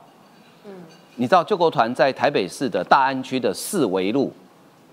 [1.17, 4.31] 你知道救国团在台北市的大安区的四维路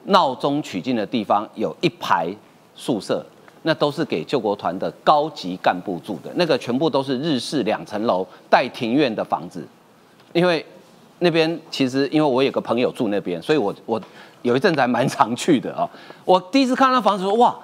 [0.05, 2.33] 闹中取静的地方有一排
[2.75, 3.25] 宿舍，
[3.63, 9.67] 那都是给救国团的高级干部住的，那个全部都是日式两层楼带庭院的房子。
[10.33, 10.65] 因为
[11.19, 14.01] 那边其实因为我有个朋友住那边，所以我我
[14.43, 15.89] 有一阵子还蛮常去的啊。
[16.25, 17.57] 我第一次看到那房子说哇，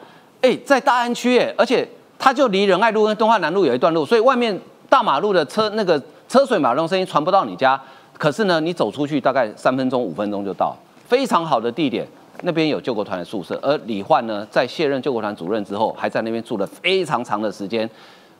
[0.42, 7.80] 哎，在大安区哎，而且它就离仁爱路跟东华南路有一段路，所以外面大马路的车那个车水马龙声音传不到你家。
[8.18, 10.76] 可是呢，你走出去大概三分钟、五分钟就到，
[11.06, 12.06] 非常好的地点。
[12.42, 17.88] 那边有救国团的宿舍，而李焕呢，在卸任救国团主任之后，还在那边住了非常长的时间。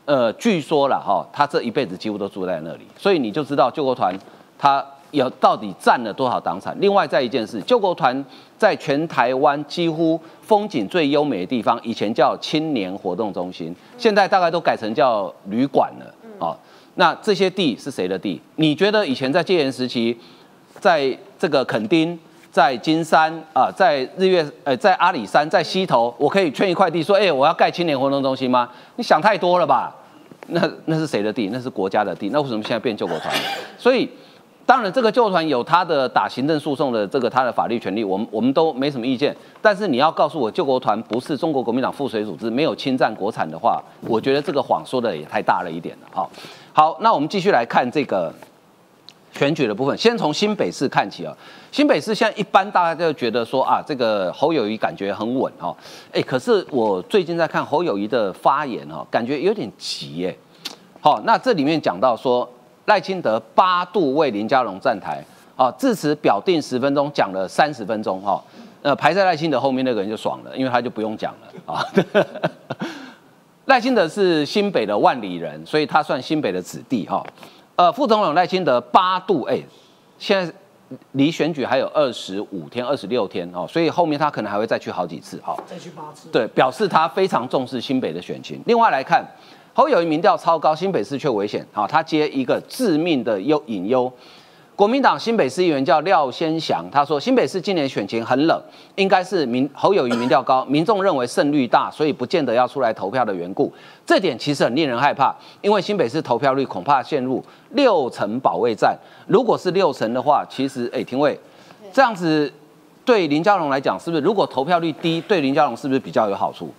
[0.05, 4.17] 呃，据说了哈，他这一辈子几乎都住在那里，所以你就知道救国团
[4.57, 6.73] 他有到底占了多少党产。
[6.79, 8.25] 另外，再一件事，救国团
[8.57, 16.55] 在全台湾几乎风景最优美的地方，以前叫青年活动中心，现在大概都改成叫旅馆了啊。
[16.99, 18.41] 那这些地是谁的地？
[18.57, 20.15] 你觉得以前在戒严时期，
[20.81, 22.19] 在这个垦丁、
[22.51, 28.69] 在金山啊、在日月、呃、在阿里山、在溪头，我可以圈一块地说，哎，我要盖青年活动中心吗？
[28.97, 29.95] 你想太多了吧？
[30.47, 31.49] 那那是谁的地？
[31.53, 33.33] 那是国家的地，那为什么现在变救国团？
[33.77, 34.09] 所以。
[34.65, 39.35] 当然，这个救团有他的打行政诉讼的这个他的法律权利，我们我们都没什么意见。
[39.63, 46.07] 但是你要告诉我救国团不是中国国民党附随组织，没有侵占国产的话，我觉得这个谎说的也太大了一点了。
[46.11, 46.29] 好，
[46.79, 48.33] 好，那我们继续来看这个
[49.33, 49.97] 选举的部分。
[49.97, 51.35] 先从新北市看起啊，
[51.73, 55.75] 新北市现在一般大家就觉得说啊，这个侯友谊感觉很稳哦，
[56.13, 60.39] 哎，可是我最近在看侯友谊的发言哦，感觉有点急耶。
[61.01, 62.49] 好，那这里面讲到说。
[62.85, 65.21] 赖清德八度为林佳龙站台，
[65.57, 68.41] 啊，致辞表定十分钟，讲了三十分钟，哈，
[68.81, 71.85] 呃，排在赖清德后面那个人就爽了，因为他就不用讲了，啊，
[73.69, 77.23] 赖清德是新北的万里人，所以他算新北的子弟，哈，
[77.75, 79.61] 呃，副总统赖清德八度，哎，
[80.17, 80.51] 现在
[81.11, 88.59] 离选举还有二十五天、二十六天，哦，所以后面他可能还会再去好几次，哈，再去八次，对，表示他非常重视新北的选情。
[88.65, 89.23] 另外来看。
[89.71, 91.65] 侯友谊民调超高，新北市却危险。
[91.71, 94.11] 好，他接一个致命的忧隐忧。
[94.79, 98.57] 国民党新北市议员叫廖先祥，他说新北市今年选情很冷，
[98.95, 103.69] 应该是民侯友谊民调高，民众认为胜率大，所以不见得要出来投票的缘故。
[104.05, 108.97] 这点其实很令人害怕，因为新北市投票率恐怕陷入六成保卫战。
[109.27, 111.37] 如果是六成的话，其实哎，廷伟
[111.91, 112.49] 这样子
[113.03, 116.69] 对林佳龙来讲，是不是如果投票率低，对林佳龙是不是比较有好处？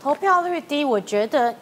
[0.00, 1.52] 投票率低，我觉得。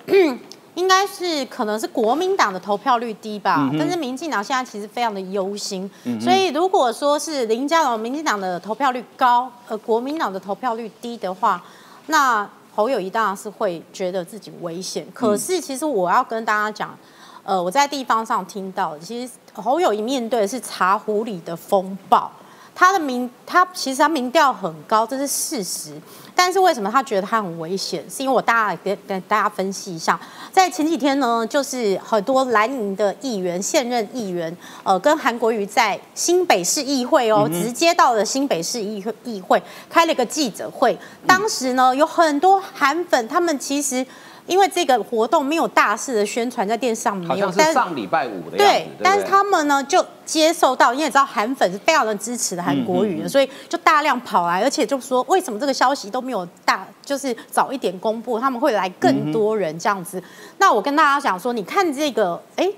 [0.76, 11.62] 应该是可能是国民党的投票率低吧，但是民进党现在其实非常的忧心，所以如果说是林佳龙民进党的投票率高，呃国民党的投票率低的话，
[12.06, 15.06] 那侯友谊当然是会觉得自己危险。
[15.14, 16.96] 可是其实我要跟大家讲，
[17.42, 22.30] 呃我在地方上听到，其实侯友谊面对的是茶壶里的风暴。
[22.76, 25.98] 他的民，他其实他民调很高，这是事实。
[26.34, 28.04] 但是为什么他觉得他很危险？
[28.10, 30.20] 是因为我大家跟跟大家分析一下，
[30.52, 40.98] 在前几天呢，就是很多蓝营的议员、现任议员，呃，跟韩国瑜在新北市议会哦，直接到了新北市议会议会开了个记者会。
[41.26, 44.06] 当时呢，有很多韩粉，他们其实。
[44.46, 47.52] 因为这个活动没有大肆的宣传在电视上，没有。
[47.56, 60.22] 但上礼拜五的对，但是他们呢就接受到，因为知道韩粉是非常的支持的韩国语的，所以就大量跑来，而且就说为什么这个消息都没有大，就是早一点公布，他们会来更多人这样子。
[60.58, 62.68] 那我跟大家讲说，你看这个，哎。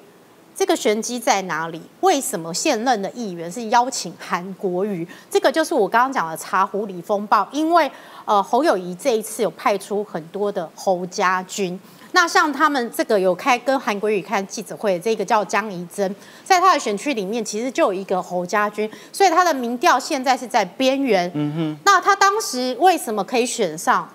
[0.58, 1.80] 这个玄机在哪里？
[2.00, 5.06] 为什么现任的议员是邀请韩国瑜？
[5.30, 7.46] 这个就是我刚刚讲的茶壶里风暴。
[7.52, 7.88] 因为
[8.24, 11.78] 呃，侯友谊这一次有派出很多的侯家军。
[12.10, 21.30] 那像他们这个有开跟韩国瑜开记者会，这个叫江宜珍，在他的选区里面其实就有一个侯家军，所以他的民调现在是在边缘。
[21.36, 21.76] 嗯哼。
[21.84, 24.10] 那他当时为什么可以选上？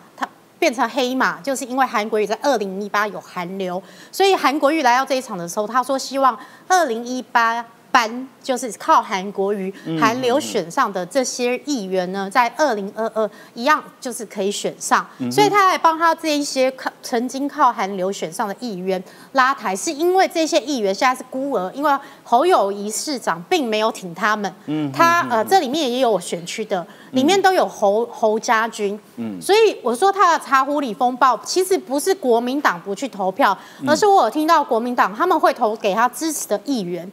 [0.63, 7.65] 变成黑马，就是因为韩国瑜在二零一八有韩流，所以韩国瑜来到这一场的时候，他说希望二零一八。
[7.93, 19.01] 班就是靠韩国瑜、韩流选上的这些议员呢，在二零二二一样就是可以选上，所以他还帮他这一些靠曾经靠韩流选上的议员
[19.33, 21.91] 拉台，是因为这些议员现在是孤儿，因为
[22.23, 24.51] 侯友谊市长并没有挺他们，
[24.91, 28.99] 他呃这里面也有选区的，里面都有侯侯家军，
[29.39, 37.09] 所以我说他的茶壶里风暴其实不是国民党不去投票，而是我有听到国民党他们会投给他支持的议员。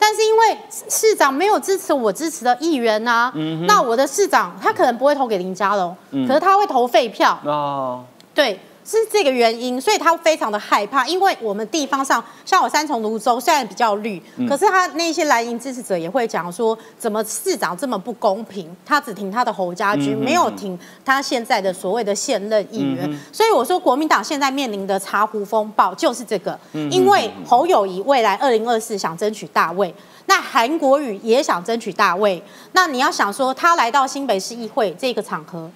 [0.00, 0.58] 但是因为
[0.88, 3.30] 市长没有支持我支持的议员呐，
[3.68, 5.94] 那我的市长他可能不会投给林佳龙，
[6.26, 7.38] 可是他会投废票。
[7.44, 8.02] 哦，
[8.34, 8.58] 对。
[8.90, 18.74] 是这个原因，所以他非常的害怕，因为我们地方上，像我三重泸州虽然比较绿，可是他那些蓝营支持者也会讲说，怎么市长这么不公平？
[18.84, 23.08] 他只挺他的侯家军，没有挺他现在的所谓的现任议员。
[23.32, 29.94] 所以我说，国民党现在面临的茶壶风暴就是这个，因为侯友谊未来二零二四想争取大位，
[30.26, 35.70] 那韩国瑜也想争取大位，那你要想说，他来到新北市议会这个场合。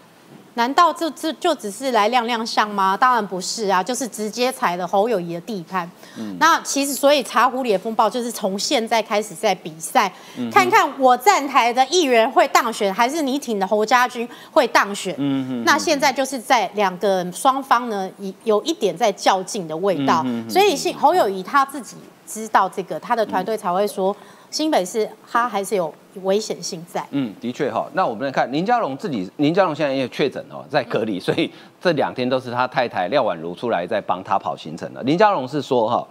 [0.55, 2.97] 难道这这就只是来亮亮相吗？
[2.97, 5.91] 当然不是啊，就是直接踩了侯友谊的地盘。
[6.17, 10.13] 嗯那其实，所以茶壶里的风暴就是从现在开始在比赛，
[10.53, 15.15] 看看我站台的议员会当选，还是你挺的侯家军会当选。
[15.19, 20.25] 嗯那现在就是在两个双方呢，有有一点在较劲的味道。
[20.49, 24.15] 所以，侯友谊他自己知道这个，他的团队才会说。
[24.55, 27.05] 新北市他还是有危险性在。
[27.11, 27.91] 嗯，的确哈。
[27.95, 35.03] 那我们来看林佳龙自己，林佳龙现在也确诊哦，在隔离， 所以这两天都是他太太廖婉如出来在帮他跑行程了。
[35.03, 36.07] 林佳龙是说哈，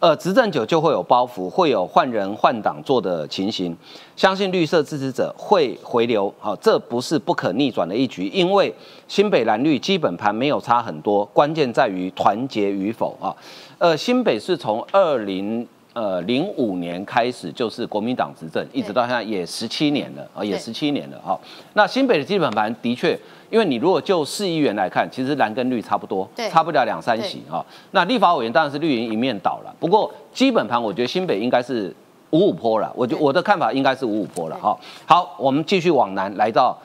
[0.00, 3.76] 呃，执政久就会有包袱，会有换人换党做的情形。
[4.16, 8.74] 相信绿色支持者会回流，好，这不是不可逆转的一局，因为
[9.06, 13.36] 新北蓝绿基本盘没有差很多，关键在于团结与否啊。
[13.76, 21.40] 呃，新北是从二零呃零五年开始就是国民党执政，一直到现在也十七年了啊，也十七年了哈。
[21.72, 23.18] 那新北的基本盘的确。
[23.48, 27.64] 因为你如果就市议员来看，其实蓝跟绿差不多，差不了两三席哈。
[27.92, 29.72] 那立法委员当然是绿营一面倒了。
[29.78, 31.94] 不过基本盘，我觉得新北应该是
[32.30, 32.92] 五五坡了。
[32.96, 34.76] 我就我的看法应该是五五坡了哈。
[35.06, 36.76] 好，我们继续往南，来到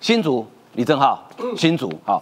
[0.00, 0.44] 新竹
[0.74, 1.22] 李正浩，
[1.56, 2.20] 新竹好。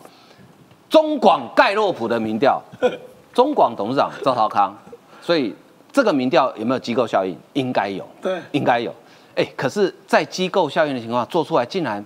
[0.90, 2.62] 中广盖洛普的民调，
[3.32, 4.76] 中广董事长赵涛康，
[5.22, 5.54] 所以
[5.96, 7.34] 这个民调有没有机构效应？
[7.54, 8.94] 应该有，对，应该有。
[9.34, 12.04] 哎，可是，在机构效应的情况做出来，竟然。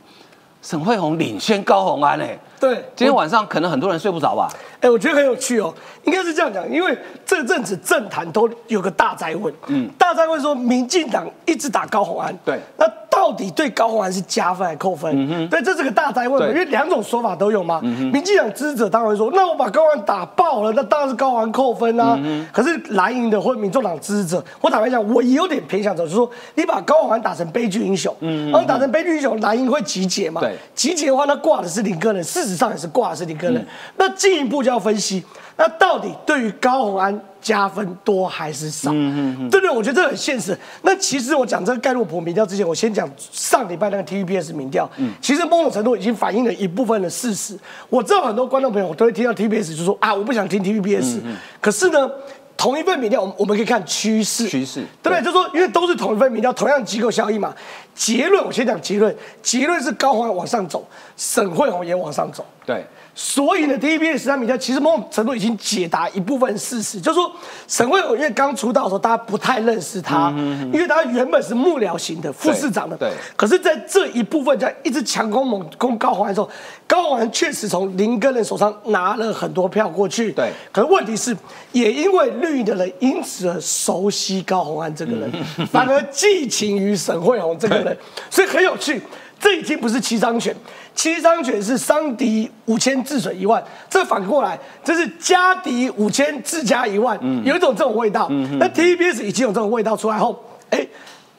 [0.62, 4.49] 沈惠宏领先高鸿安嘞，对，今天晚上可能很多人睡不着吧？
[4.80, 5.74] 哎，我觉得很有趣哦，
[6.05, 12.86] 应该是这样讲，因为这阵子政坛都有个大灾问，嗯，大灾问说民进党一直打高鸿安，对，那。
[13.20, 15.48] 到底对高虹安是加分还是扣分？
[15.50, 17.78] 对，这是个大灾问，因为两种说法都有嘛。
[17.82, 22.18] 民进党支持者当然会说，那我把高虹安打爆了，那当然是高虹安扣分啊。
[22.50, 30.40] 可是蓝营的或民众党支持者，我坦白讲，我也有点偏向走，就是说你把高虹安打成悲剧英雄，然后打成悲剧英雄，蓝营会集结嘛？
[30.74, 33.66] 集结的话，那挂的是林个人，事实上也是挂的是林个人。
[33.98, 35.22] 那进一步就要分析。
[35.57, 38.90] 那到底对于高鸿安加分多还是少？
[38.92, 39.70] 嗯嗯对不对？
[39.74, 40.57] 我觉得这很现实。
[40.82, 44.88] 那其实我讲这个盖洛普民调之前，我先讲上礼拜那个 TVBS 民调。
[44.96, 47.59] 嗯，其实某种程度已经反映了一部分的事实。
[47.88, 51.20] 我知道很多观众朋友都会听到 TVBS 就说啊，我不想听 TVBS。
[51.24, 52.11] 嗯可是呢，
[52.57, 54.48] 同一份民调，我们我们可以看趋势。
[54.48, 54.84] 趋势。
[55.03, 55.22] 对不对？
[55.24, 57.55] 就说因为都是同一份民调，同样机构效益嘛。
[57.94, 60.86] 结论我先讲结论，结论是高鸿安往上走，
[61.16, 62.44] 沈惠宏也往上走。
[62.64, 62.84] 对。
[63.22, 67.30] 所以呢，TVB 的十三民调其实某种程度已经解答一部分事实，就是说
[67.68, 70.30] 沈惠宏因为刚出道的时候，大家不太认识他，
[70.72, 72.96] 因为他原本是幕僚型的副市长的。
[72.96, 73.12] 对。
[73.36, 76.48] 可是，在这一部分在一直强攻猛攻高虹安的时候，
[76.86, 80.32] 高虹安确实从林根人手上拿了很多票过去。
[80.32, 80.50] 对。
[80.72, 81.36] 可是问题是，
[81.72, 85.30] 也因为绿的人因此而熟悉高虹安这个人，
[85.70, 87.94] 反而寄情于沈惠宏这个人，
[88.30, 89.02] 所以很有趣。
[89.41, 90.55] 这已经不是七伤拳，
[90.95, 98.28] 七伤拳是伤敌五千自损一万，这反过来这是加敌五千自加一万，有一种这种味道。
[98.59, 100.38] 那 TBS 已经有这种味道出来后，
[100.68, 100.86] 哎，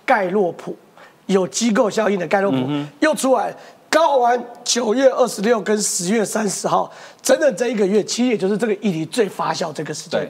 [0.03, 0.75] 盖洛普
[1.27, 2.57] 有机构效应的盖洛普
[2.99, 3.55] 又出来，
[3.87, 6.91] 高完九月二十六跟十月三十号，
[7.21, 10.27] 整整这一个月，其实也就是这个议题最发酵这个时间，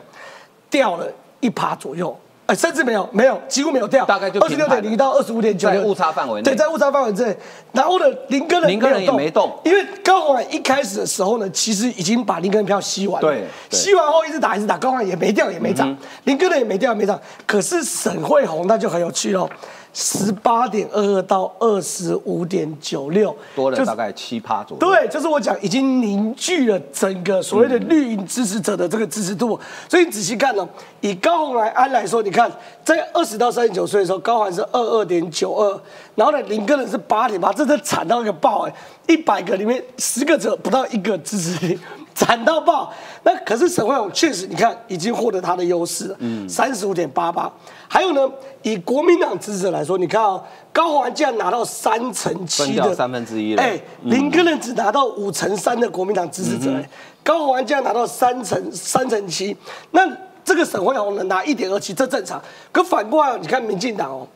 [0.70, 1.08] 掉了
[1.40, 2.20] 一趴左右。
[2.56, 6.44] 甚至没有，没有，几乎没有掉，大概就二十六点零到二十五点九，在误差范围内。
[6.44, 7.36] 对，在误差范围之内。
[7.72, 13.30] 然后呢，林根人林根人也没动，因为高虹安一开始的时候呢，其实已经把林根人票吸完了。
[13.30, 15.96] 对，吸完后一直打，一直打，高虹安也没掉，也没涨，
[16.26, 17.20] 林根人也没掉，也没涨。
[17.46, 19.50] 可是沈慧红那就很有趣喽。
[19.94, 24.80] 十八点二二到二十五点九六，多了大概七趴左右。
[24.80, 29.60] 对，就是我讲已经凝聚了整个所谓的绿营支持者的这个支持度。
[29.90, 30.68] 所以你仔细看哦，
[31.02, 32.50] 以高虹来安来说，你看
[32.84, 35.82] 在二十到三十九岁的时候，高虹是二二点九二，
[36.16, 38.74] 然后呢林根人是八点八，真的惨到一个爆哎！
[39.08, 41.80] 一百个里面十个者不到一个支持率。
[42.14, 42.92] 惨到爆！
[43.24, 47.50] 那可是沈惠宏确实，你看已经获得他的优势了，嗯，三十五点八八。
[47.88, 48.30] 还有呢，
[48.64, 50.40] 以国民党支持者来说，你看啊，
[50.74, 56.70] 高虹安竟然拿到三成七的三分之一了，哎，林根人只拿到五成三的国民党支持者，
[57.24, 59.56] 高虹安竟然拿到三成三成七，
[59.92, 60.02] 那
[60.44, 62.40] 这个沈惠宏能拿一点二七，这正常。
[62.74, 64.28] 可反过来，你看民进党哦。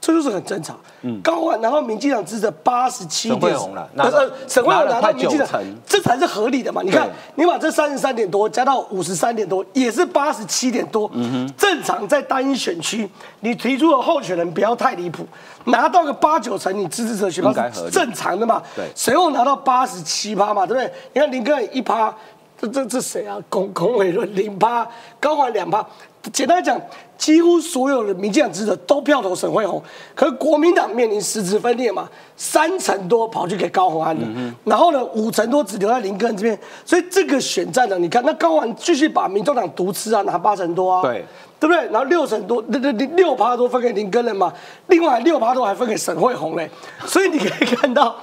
[0.00, 0.78] 这就是很正常。
[1.02, 5.48] 嗯，高环拿到民进党支持八十七点，沈惠宏了，那是沈惠宏拿到民进党，
[5.86, 6.82] 这才是合理的嘛？
[6.82, 11.10] 你看，你把这三十三点多加到五十三点多，也是八十七点多。
[11.14, 13.08] 嗯哼，正常在单一选区，
[13.40, 15.26] 你提出的候选人不要太离谱，
[15.64, 18.62] 拿到个八九成，你支持者选票是正常的嘛？
[18.74, 20.92] 对，沈惠拿到八十七趴嘛，对不对？
[21.12, 22.14] 你看林哥一趴，
[22.60, 23.38] 这这这谁啊？
[23.48, 24.86] 龚龚伟伦零趴，
[25.18, 25.86] 高环两趴。
[26.34, 26.78] 简单讲，
[27.16, 29.82] 几乎所有的民进党支持都票投沈惠宏，
[30.14, 32.06] 可是国民党面临实质分裂嘛，
[32.36, 34.26] 三成多跑去给高宏安的，
[34.64, 41.24] 然后呢五成多只留在林根这边，所以这个选战呢，你看那高虹安继续把民众党独吃啊，拿八成多啊，对
[41.58, 41.86] 对不对？
[41.86, 44.52] 然后六成多，那那六趴多分给林根了嘛，
[44.88, 46.70] 另外六趴多还分给沈惠宏嘞，
[47.06, 48.14] 所以你可以看到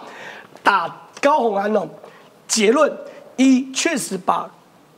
[0.61, 1.87] 打高宏安哦，
[2.47, 2.95] 结论
[3.37, 4.49] 一确实把。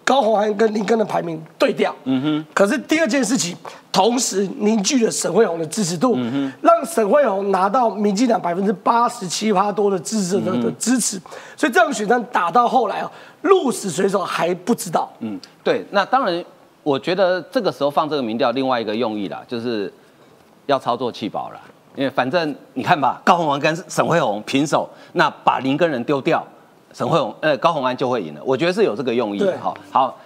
[0.05, 2.45] 高鸿安跟林根的排名对调，嗯哼。
[2.51, 3.55] 可是第二件事情，
[3.91, 11.21] 同时凝聚了沈惠宏的支持度，嗯哼，让沈惠宏拿到民进党百分之八十七趴多的支持者的支持，
[11.55, 13.11] 所以这场选战打到后来啊，
[13.43, 15.07] 鹿死谁手还不知道。
[15.19, 15.85] 嗯，对。
[15.91, 16.43] 那当然，
[16.81, 19.93] 我觉得这个时候放这个民调，另外一个用意啦，就是
[20.65, 21.59] 要操作气保了。
[21.95, 26.43] 因为反正你看吧，高鸿安跟沈惠宏平手，那把林根人丢掉，
[26.93, 28.41] 沈惠宏呃高鸿安就会赢了。
[28.43, 29.73] 我觉得是有这个用意的哈。
[29.91, 30.17] 好，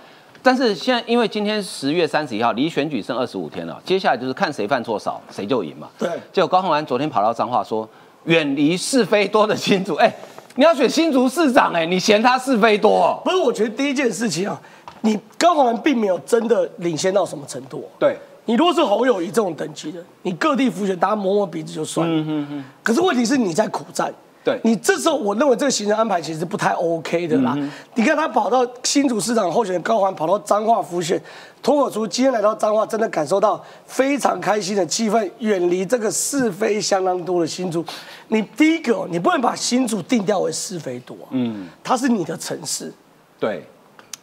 [0.42, 5.90] 但是现在因为今天十月三十一号离选举剩二十五天了，接下来就是看谁犯错少谁就赢嘛。
[5.98, 6.10] 对。
[6.32, 7.88] 结果高鸿安昨天跑到脏话说，
[8.26, 10.14] 远离是非多的新竹，哎，
[10.56, 13.22] 你要选新竹市长，哎，你嫌他是非多？
[13.24, 14.60] 不是，我觉得第一件事情啊，
[15.02, 17.88] 你高鸿安并没有真的领先到什么程度。
[18.00, 18.18] 对。
[18.46, 22.14] 你如果是侯友谊这种等级的，你各地浮选，大家摸摸鼻子就算了。
[22.14, 22.64] 嗯嗯嗯。
[22.84, 24.14] 可是问题是你在苦战。
[24.44, 24.60] 对。
[24.64, 27.58] 你这时候，我认为这个行程安排其实不太 OK 的啦。
[27.96, 31.22] 你看他跑到新竹市长候选人高环，跑到彰化浮选，
[31.62, 37.84] 脱口出今天来到彰化，真的感受到非常开心的气氛，远离这个是非相当多的新竹。
[38.28, 41.16] 你第一个，你不能把新竹定调为是非多。
[41.32, 41.68] 嗯。
[41.84, 42.92] 它是你的城市。
[43.40, 43.66] 对。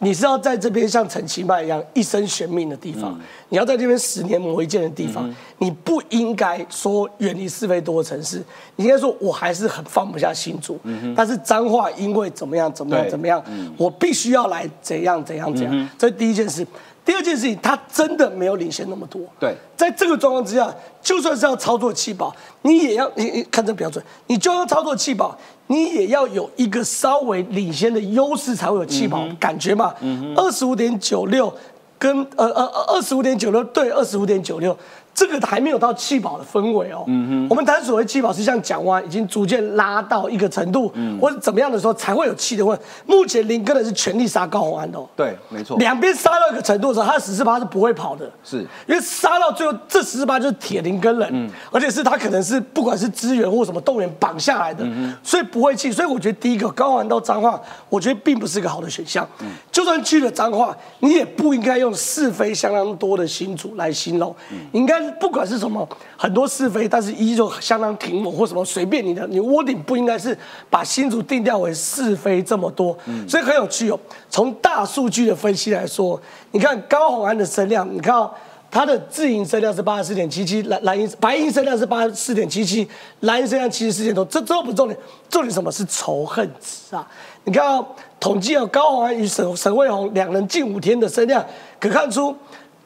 [0.01, 3.18] 你是要在这边像陈其迈一样一生悬命的地方，
[3.51, 8.42] 你要在这边十年磨一剑的地方，你不应该说远离是非多的城市，
[8.76, 10.78] 你应该说我还是很放不下新竹，
[11.14, 13.42] 但是脏话因为怎么样怎么样怎么样，
[13.76, 16.66] 我必须要来怎样怎样怎样，这是第一件事。
[17.03, 19.22] 第二件事情，他真的没有领先那么多。
[19.40, 22.32] 对，在这个状况之下，就算是要操作气保，
[22.62, 25.36] 你也要你你看这标准，你就要操作气保，
[25.71, 29.95] 你也要有一个稍微领先的优势，才会有气跑感觉嘛。
[30.35, 31.53] 二十五点九六
[31.97, 34.77] 跟呃呃二十五点九六对二十五点九六。
[35.21, 37.05] 这个还没有到气保的氛围哦。
[37.07, 42.79] 嗯哼，我们谈所谓气保是像讲完已经逐渐拉到一个程度，嗯或者怎么样的时候才会有气的问。
[43.05, 44.99] 目前林根的是全力杀高鸿安的。
[45.14, 45.77] 对，没错。
[45.77, 48.31] 两边杀到一个程度的时候，他的十四八是不会跑的。
[48.43, 54.83] 是，因为杀到最后这十四八就是铁林根人，嗯，而且是他可能是不管是资源或什么动员绑下来的，
[55.23, 55.93] 所以不会气。
[55.93, 57.61] 所以我觉得第一个高鸿安到脏话，
[57.91, 59.29] 我觉得并不是一个好的选项。
[59.41, 64.35] 嗯，就算去了脏话，你也不应该用是非相当多的新主来形容，
[64.73, 65.09] 应该。
[65.18, 70.36] 不管是什么很多是非，但是依旧相当挺猛或什么随便你的，你窝顶不应该是
[70.68, 72.96] 把新竹定调为是非这么多，
[73.28, 73.98] 所以很有趣哦。
[74.28, 76.20] 从大数据的分析来说，
[76.52, 78.28] 你看高鸿安的声量，你看
[78.70, 82.88] 他的自营声量是八十四点七七，蓝蓝银白银声量是八十四点七七，
[83.20, 84.98] 蓝银声量七十四点多，这这不重点，
[85.28, 87.06] 重点什么是仇恨值啊？
[87.44, 87.84] 你看
[88.20, 91.44] 统计啊，高鸿安与沈沈惠宏两人近五天的声量，
[91.80, 92.36] 可看出。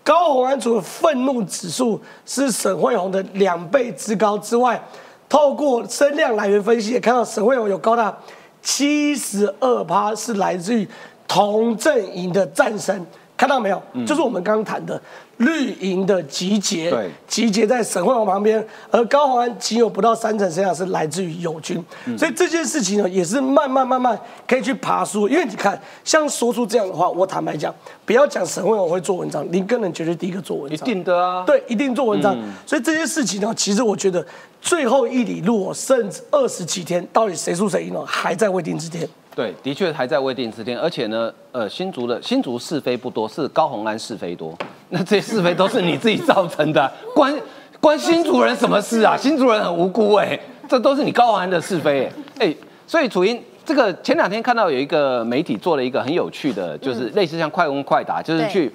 [0.05, 4.81] 高鸿安除了愤怒指数是沈惠宏的两倍之高之外，
[5.29, 8.15] 透过声量来源分析，也看到沈惠宏有高达
[8.63, 10.87] 七十二趴是来自于
[11.27, 13.05] 同阵营的战神，
[13.37, 13.83] 看到没有？
[14.07, 15.01] 就是我们刚刚谈的。
[15.39, 21.85] 绿营的集结，对，集结在沈惠宏旁边，而高鸿安仅有不到三成身量是来自于友军，
[22.17, 25.29] 所以这件事情呢，也是慢慢慢慢可以去爬书。
[25.29, 27.75] 因为你看，像说出这样的话，我坦白讲，
[28.05, 32.37] 不要讲沈惠宏会做文章，林根人绝对第一个做文章，一定的啊，对，一定做文章。
[32.67, 34.25] 所以这些事情呢，其实我觉得
[34.61, 39.09] 最后一里路，甚至二十几天，到底谁输谁赢呢，还在未定之天。
[39.35, 44.57] 对，的确还在未定之天，而且呢，呃，新竹的新竹是非不多，是高红安是非多。
[44.91, 47.35] 那这些是非都是你自己造成的， 关
[47.81, 49.17] 关新竹人什么事啊？
[49.19, 52.07] 新竹人很无辜哎，这都是你高鸿安的是非
[52.39, 52.57] 哎哎。
[52.87, 58.73] 所以楚英，这个前两天看到有一个媒体做了一个很有趣的，就是类似像快问快答，就是去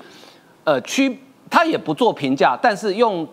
[0.65, 1.17] 呃区，
[1.49, 3.25] 他也不做评价，但是用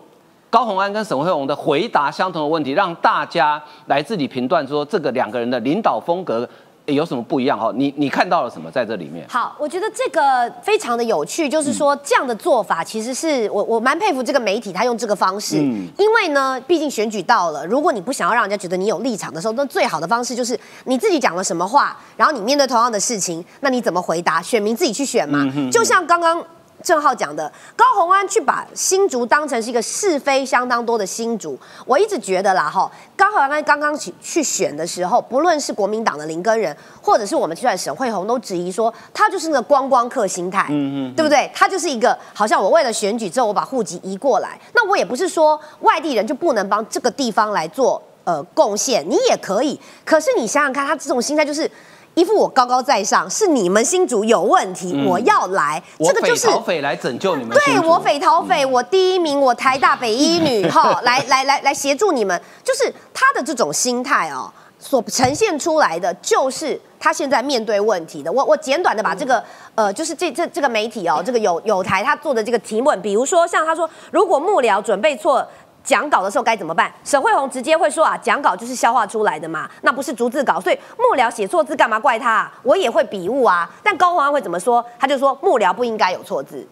[0.49, 6.47] 高鸿安跟沈惠宏的回答相同的问题，让大家来自己评断说这个两个人的领导风格。
[6.87, 7.71] 有什么不一样哈？
[7.75, 9.27] 你你看到了什么在这里面？
[9.29, 24.41] 好，我觉得这个非常的有趣，就是说这样的做法，其实是我我蛮佩服这个媒体，他用这个方式，因为呢，毕竟选举到了，如果你不想要让人家觉得你有立场的时候，那最好的方式就是你自己讲了什么话，然后你面对同样的事情，那你怎么回答？
[24.41, 25.45] 选民自己去选嘛。
[25.71, 26.43] 就像刚刚。
[26.83, 41.49] 郑浩讲的高鸿安去把新竹当成是一个是非相当多的新竹，我一直觉得啦哈，高鸿安刚刚去去选的时候，不论是国民党的林根人，或者是我们提出来沈惠宏，都质疑说他就是那个观光客心态，嗯嗯，对不对？
[41.53, 49.79] 他就是一个好像我为了选举之后，我把户籍移过来，那我也不是说外地人就不能帮这个地方来做呃贡献，你也可以。
[50.05, 51.69] 可是你想想看，他这种心态就是。
[52.17, 57.55] 一副我高高在上，是你们新主有问题，我要来，这个就是匪匪来拯救你们。
[57.55, 68.31] 对我匪逃匪，我第一名，我台大北一女 哈，来来来来协助你们，就是他的这种心态哦，所呈现出来的就是他现在面对问题的。
[68.31, 69.43] 我我简短的把这个
[69.75, 75.47] 呃，就是这这这个媒体哦，这个有有台他做的这个提问，比如说像他说，如果幕僚准备错。
[75.87, 76.91] 讲稿的时候该怎么办？
[77.05, 82.29] 沈惠宏直接会说啊，讲稿就是消化出来的嘛，那不是逐字稿，所以幕僚写错字干嘛怪他？
[82.29, 83.69] 啊我也会笔误啊。
[83.81, 84.83] 但高鸿安会怎么说？
[84.99, 86.67] 他就说幕僚不应该有错字。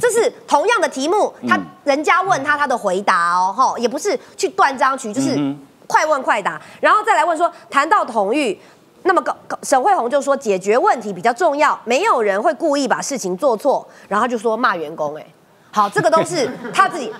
[0.00, 5.36] 这是同样的题目，他人家问他他的回答哦，哈，也不是去断章取，就是
[5.88, 8.56] 快问快答，然后再来问说，谈到同意，
[9.02, 15.26] 那么高沈惠宏就说解决问题比较重要，没有人会故意把事情做错，然后就说骂员工，哎。
[15.72, 17.12] 好，这个都是他自己。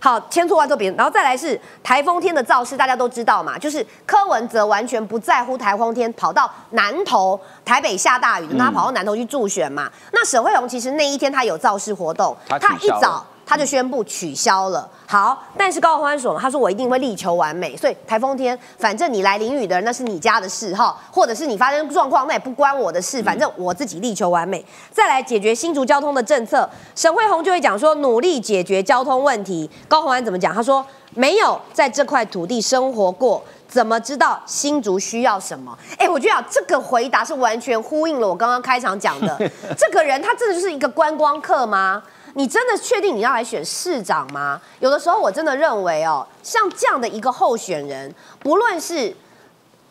[0.00, 9.90] 好，千错万错别人，然后再来是台风天的造势，大家都知道嘛，就是柯文哲完全不在乎台风天，跑到南投台北下大雨，那他跑到南投去助选嘛。
[10.12, 13.26] 那沈惠宏其实那一天他有造势活动，他一早。
[13.48, 14.86] 他就宣布取消了。
[15.06, 17.74] 好，但是高欢说，他说我一定会力求完美。
[17.74, 24.62] 所以台风天，反正你来淋雨的人那是你家的事哈，或者是你发生状况那也不关我的事，反正我自己力求完美。
[24.92, 29.70] 再来解决新竹交通的政策，沈惠宏就会讲说努力解决交通问题。
[29.88, 30.54] 高鸿安怎么讲？
[30.54, 30.84] 他说
[31.14, 35.76] 没有在这块土地生活过，怎么知道新竹需要什么？
[35.96, 39.38] 哎，我觉得啊，这个回答是完全呼应了我刚刚开场讲的。
[39.74, 42.02] 这个人他真的就是一个观光客吗？
[42.38, 44.60] 你真的确定你要来选市长吗？
[44.78, 49.12] 有的时候我真的认为哦，像这样的一个候选人，不论是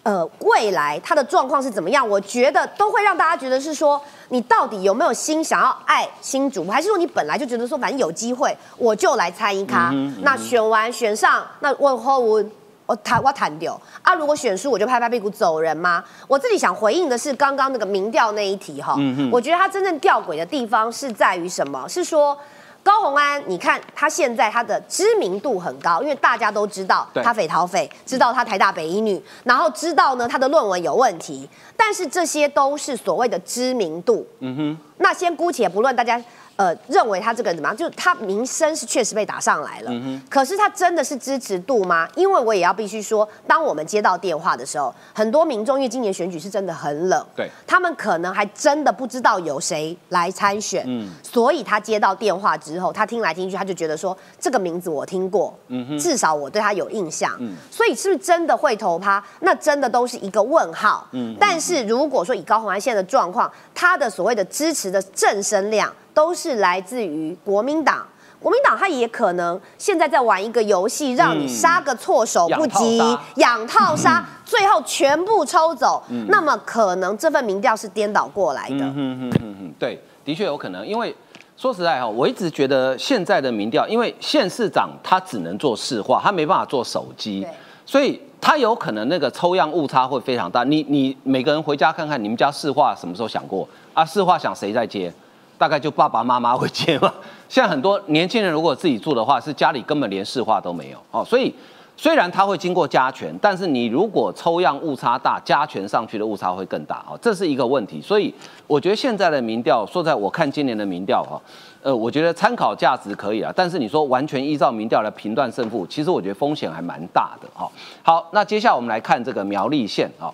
[0.04, 12.42] 呃未来他的状况是怎么样，我觉得都会让大家觉得是说，你到底有没有心想要爱新主，还是说你本来就觉得说，反正有机会我就来参一咖，那选完选上，那问候我。
[12.88, 14.16] 我谈我谈掉啊！
[14.16, 16.04] 如果选输，我就拍拍屁股走人吗？
[16.28, 18.96] 我自己想回应的是刚刚那个民调那一题哈。
[19.30, 21.86] 我觉得他真正吊诡的地方是在于什么？
[21.90, 22.36] 是说
[22.82, 34.26] 高红安，你看他现在他的知名度很高，因为大家都知道他匪逃匪，知道他台大北医女，然后知道呢他的论文有问题，但是这些都是所谓的知名度。
[34.40, 36.20] 嗯哼，那先姑且不论大家。
[36.58, 37.78] 呃，认为他这个人怎么样？
[37.78, 39.92] 就是他名声是确实被打上来了，
[40.28, 42.10] 可是他真的是支持度吗？
[42.16, 59.24] 因为我也要必须说，当我们接到电话的时候，很多民众因为今年选举是真的很冷，对，他们可能还真的不知道有谁来参选，嗯，所以他接到电话之后，他听来听去，他就觉得说这个名字我听过，嗯哼，至少我对他有印象，嗯，所以是不是真的会投他？
[59.42, 65.94] 那真的都是一个问号，嗯，但是如果说以高鸿安现在的状况，他的所谓的支持的正声量。
[66.18, 68.04] 都是来自于国民党，
[68.40, 72.98] 国民党他也可能现在在玩一个游戏，让你杀个措手不及，
[73.36, 76.04] 养套杀，最后全部抽走。
[76.28, 78.78] 那么可能这份民调是颠倒过来的。
[78.96, 80.86] 嗯嗯对，的确有可能。
[80.88, 81.16] 因为
[81.56, 87.46] 说实在哈，我一直觉得现在的民调，因为县市长他只能做市话，他没办法做手机，
[87.86, 90.64] 所以他有可能那个抽样误差会非常大。
[90.64, 94.04] 你你每个人回家看看，你们家市话什么时候想过啊？
[94.04, 95.14] 市话想谁在接？
[95.58, 97.14] 大概就爸爸妈妈会接嘛。
[97.50, 101.24] 现在很多年轻人如果自己住的话，是家里根本连市话都没有哦。
[101.24, 101.54] 所以
[101.96, 108.02] 虽然它会经过加权，但是你如果抽样误差大，加权上去的误差会更大哦，这是一个问题。
[108.02, 108.34] 所以
[108.68, 111.42] 我觉得现在的民调，说在我看今年的民调哈，
[111.82, 117.68] 呃，我觉得参考价值可以啊，但是你说完全依照民调来评断胜负，其实我觉得风险还蛮大的哈。
[118.04, 120.30] 好，那接下来我们来看这个苗栗县啊。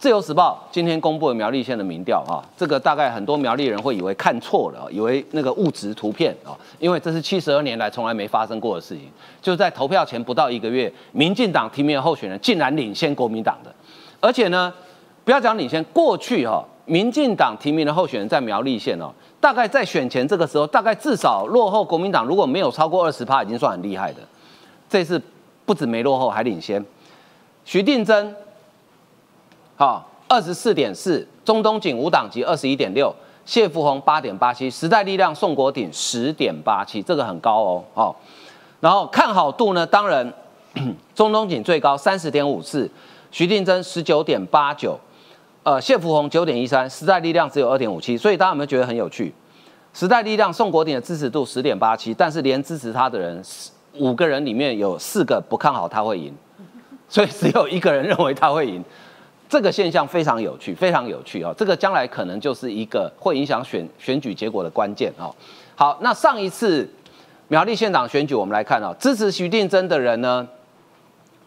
[0.00, 9.02] 自由时报今天公布了苗栗县的民调啊，这个大概很多苗栗人会以为看错了，以为那个物质图片啊，因为这是七十二年来从来没发生过的事情，
[9.42, 13.70] 就是在投票前不到一个月，民进党提名的候选人竟然领先国民党的，
[14.20, 14.72] 而且呢，
[15.22, 24.20] 不要讲领先，过去哈，民进党提名的候选人在苗栗县哦，大概在选前这个时候，大概至少落后国民党如果没有超过二十趴，已经算很厉害的，
[24.88, 25.20] 这次
[25.66, 26.82] 不止没落后，还领先，
[27.66, 28.34] 徐定珍。
[29.80, 33.10] 好，二十四点四，中东锦五党籍二十一点六，
[33.46, 37.84] 谢福洪八点八七，时代力量宋国鼎十点八七，这个很高哦。
[37.94, 38.14] 好，
[38.80, 40.30] 然后看好度呢，当然
[41.14, 42.90] 中东锦最高三十点五四，
[43.30, 45.00] 徐定珍十九点八九，
[45.62, 49.32] 呃，谢福洪九点一三，时代力量只有二点五七，所以大家有没有觉得很有趣？
[49.94, 53.42] 时代力量宋国鼎的支持度十点八七，但是连支持他的人
[53.94, 56.34] 五个人里面有四个不看好他会赢，
[57.08, 58.84] 所以只有一个人认为他会赢。
[59.50, 61.52] 这个现象非常有趣，非常有趣哦！
[61.58, 65.34] 这个将来可能就是一个会影响选选举结果的关键哦。
[65.74, 66.88] 好，那上一次
[67.48, 70.46] 苗栗县长选举，我们来看哦，支持徐定珍的人呢，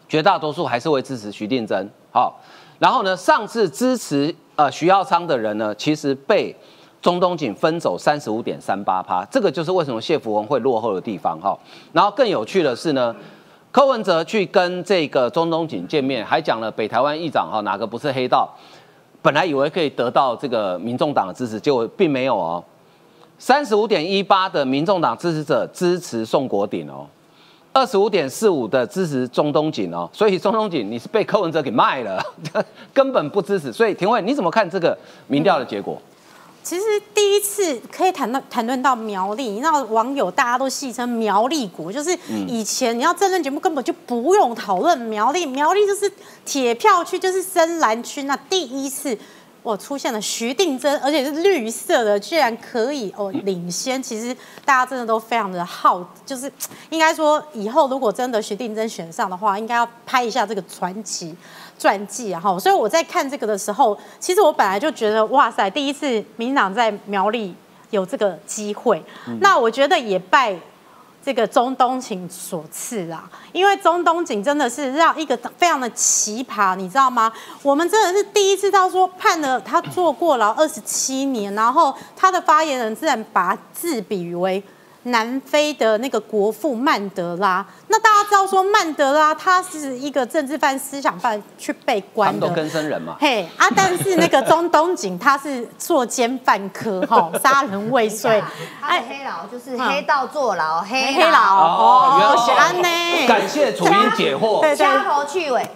[0.06, 1.88] 绝大多数还是会支持徐定珍。
[2.12, 2.38] 好，
[2.78, 6.54] 然后呢，上次支持呃徐耀昌的人呢，其实被
[7.00, 11.58] 中东锦分走三十五点三八趴，这个就是为什么谢福文会落后的地方哈。
[11.94, 13.16] 然后更有趣的是呢。
[13.74, 18.48] 柯文哲去跟这个中东锦见面，还讲了北台湾议长哈哪个不是黑道，
[19.20, 22.62] 本来以为可以得到这个民众党的支持，结果并没有哦。
[23.36, 27.04] 三十五点一八的民众党支持者支持宋国鼎哦，
[27.72, 32.24] 二十五点四五的支持中东锦哦，所以中东锦你是被柯文哲给卖了，
[32.94, 33.72] 根本不支持。
[33.72, 34.96] 所以廷慧，你怎么看这个
[35.26, 36.00] 民调的结果？
[36.64, 36.82] 其实
[37.14, 46.10] 第一次可以谈到谈论到苗栗，你知道网友大家都戏称苗栗国，就是以前你要政论节目根本就不用讨论苗栗，苗栗就是
[46.44, 48.24] 铁票区，就是深蓝区。
[48.24, 49.16] 那第一次。
[49.64, 54.02] 我出现了徐定真，而且是绿色的，居然可以哦领先。
[54.02, 56.52] 其实大家真的都非常的好，就是
[56.90, 61.34] 应该说以后如果真的徐定真选上的话，应该要拍一下这个传奇
[61.78, 62.40] 传记啊！
[62.40, 67.54] 哈，所以我在看这个的时候，其实我本来就觉得哇塞，第一次民党在苗栗
[67.90, 69.02] 有这个机会，
[69.40, 70.56] 那我觉得也拜。
[71.26, 77.32] 这个中东锦所赐啊，因为中东锦真的是让一个非常的奇葩，你知道吗？
[77.62, 84.62] 我们真的是第一次到说判了他坐过牢二十七年，然后他的发言人自然把字比喻为。
[85.04, 93.16] 南非的那个国父曼德拉，那大家知道说曼德拉他是一个政治犯、思想犯去被关的，都跟生人嘛。
[93.20, 98.42] 嘿啊，但是那个中东锦他是作奸犯科， 哈，杀人未遂。
[98.80, 102.88] 哎，黑牢就是黑道坐牢，黑黑牢哦，是安呢。
[103.28, 105.68] 感谢楚英解惑，掐头去尾。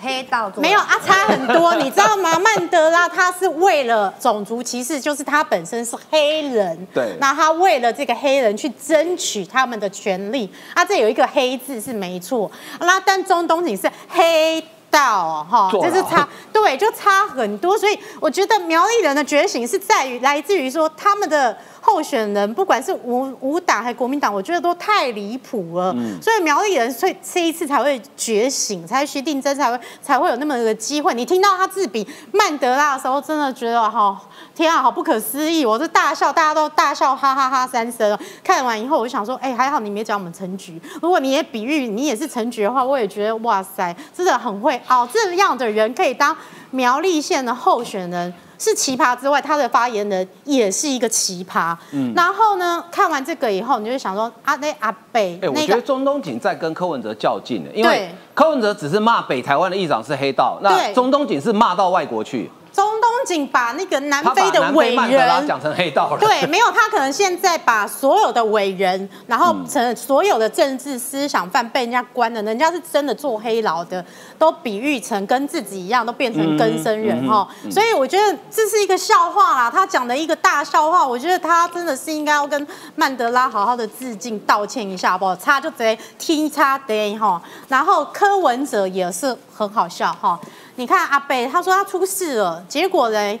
[0.00, 2.38] 黑道没有啊，差很多，你知道吗？
[2.40, 21.56] 曼德拉他是为了种族歧视，就是他本身是黑人，对，那他为了这个黑人去争取他们的权利，啊，这有一个黑字是没错，那但中东锦是黑道哈，就是差，对，就差很多，所以我觉得苗栗人的觉醒是在于来自于说他们的。
[21.80, 25.94] 候选人不管是无无党还是国民党，我觉得都太离谱了。
[26.20, 31.14] 所以苗栗人所以这一次才会觉醒，才徐定真才会才会有那么个机会。
[31.14, 34.20] 你听到他自比曼德拉的时候，真的觉得哈
[34.54, 35.64] 天啊，好不可思议！
[35.64, 38.18] 我是大笑，大家都大笑，哈哈哈三声。
[38.42, 40.80] 看完以后，我就想说，哎，还好你没讲我们陈局。
[41.00, 45.08] 如果你也比喻你也是陈局的话，我也觉得哇塞，真的很会哦。
[45.12, 46.36] 这样的人可以当
[46.70, 48.34] 苗栗县的候选人。
[48.58, 51.76] 是奇葩之外，他的发言人也是一个奇葩。
[51.92, 62.50] 嗯，然后呢，看完这个以后，你就想说，阿那阿北，哎，我觉得中东锦在跟柯文哲较劲呢，因为柯文哲只是骂北台湾的议长是黑道，那中东锦是骂到外国去。
[62.72, 66.18] 中东锦把那个南非的伟人讲成黑道了。
[66.18, 74.04] 对，没有他可能现在把所有的伟人，然后成所有的政治思想犯被人家关了，人家是真的坐黑牢的，
[74.38, 77.48] 都比喻成跟自己一样，都变成根生人哈。
[77.70, 81.06] 所以我觉得这是一个笑话啦，他讲的一个大笑话。
[81.06, 85.34] 我觉得他真的是应该要跟曼德拉好好的致敬道歉一下，好不好？
[85.36, 87.40] 他就直接踢叉的哈。
[87.68, 90.38] 然后柯文哲也是很好笑哈。
[90.78, 93.38] 你看阿贝，他说他出事了，结果呢，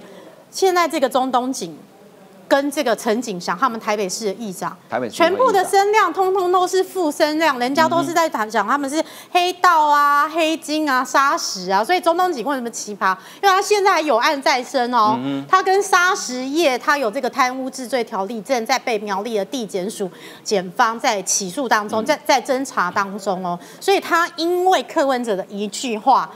[0.50, 1.78] 现在这个中东锦
[2.48, 13.16] 跟这个陈景祥他们台北市的议长，台北全部的声量通通都是负声量，人家都是在谈讲他们是黑道啊、黑金啊、沙石啊，所以中东锦为什么奇葩？
[13.40, 15.16] 因为他现在有案在身哦，
[15.48, 20.10] 他跟沙石业他有这个贪污治罪条例，正在被苗栗的地检署
[20.42, 26.28] 检方在起诉当中，在在侦查当中哦，所以他因为柯文哲的一句话。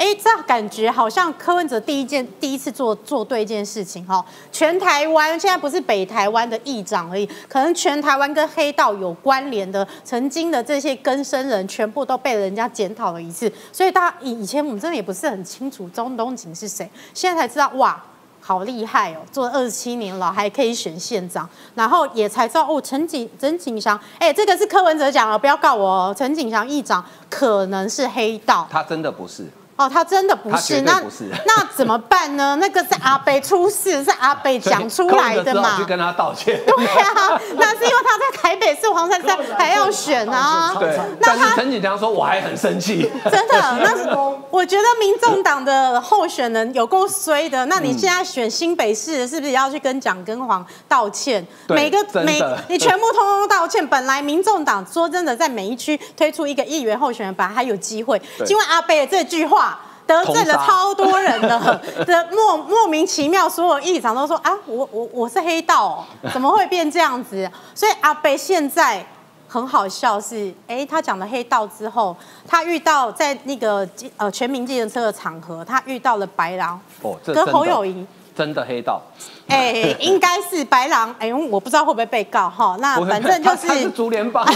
[0.00, 4.24] 哎，这感觉好像柯文哲第一件、第一次做做对一件事情哈。
[4.50, 13.52] 全台湾现在不是北台湾的议长而已，可能全台湾跟黑道有关联的、曾经的这些根生人，全部都被人家检讨了一次。
[13.70, 18.02] 所以大家以以前我们真的也不是很清楚中东锦是谁，现在才知道哇，
[18.40, 29.44] 好厉害哦，做二十七年了还可以选县长，然后也才知道哦，陈景陈景祥，哎，这个是柯文哲讲了，不要告我哦，陈景祥议长可能是黑道，他真的不是。
[29.80, 31.02] 哦，他真的不是，那
[31.46, 32.54] 那怎么办呢？
[32.60, 35.78] 那个是阿北出事，是阿北讲出来的嘛？
[35.78, 36.60] 去跟他道歉。
[36.66, 40.74] 对啊，那是因为他在台北市黄山山还要选啊。
[40.78, 43.10] 对，那他陈锦强说我还很生气。
[43.30, 43.96] 真的，那
[44.50, 47.64] 我觉得民众党的候选人有够衰的。
[47.66, 51.46] 那你现在选新北市，是不是要去跟蒋根黄道歉？
[51.68, 53.86] 每个每你全部通通道歉。
[53.86, 58.20] 本来民众党说真的，在每一区推出一个议员候选人，本来还有机会。
[58.48, 59.80] 因为阿北这句话。
[60.06, 67.48] 得罪了超多人 的，的莫莫名其妙，所有议长都说啊，我我我是黑道，怎么会变这样子？
[67.76, 69.06] 所以阿北现在
[69.50, 73.86] 很好笑，是哎，他讲了黑道之后，他遇到在那个
[74.16, 78.06] 呃全民计程车的场合，他遇到了白狼，哦，跟侯友谊。
[78.32, 79.02] 真的黑道，
[79.48, 82.76] 哎，应该是白狼，哎，我不知道会不会被告哈。
[82.78, 84.46] 那反正就是他是竹联帮，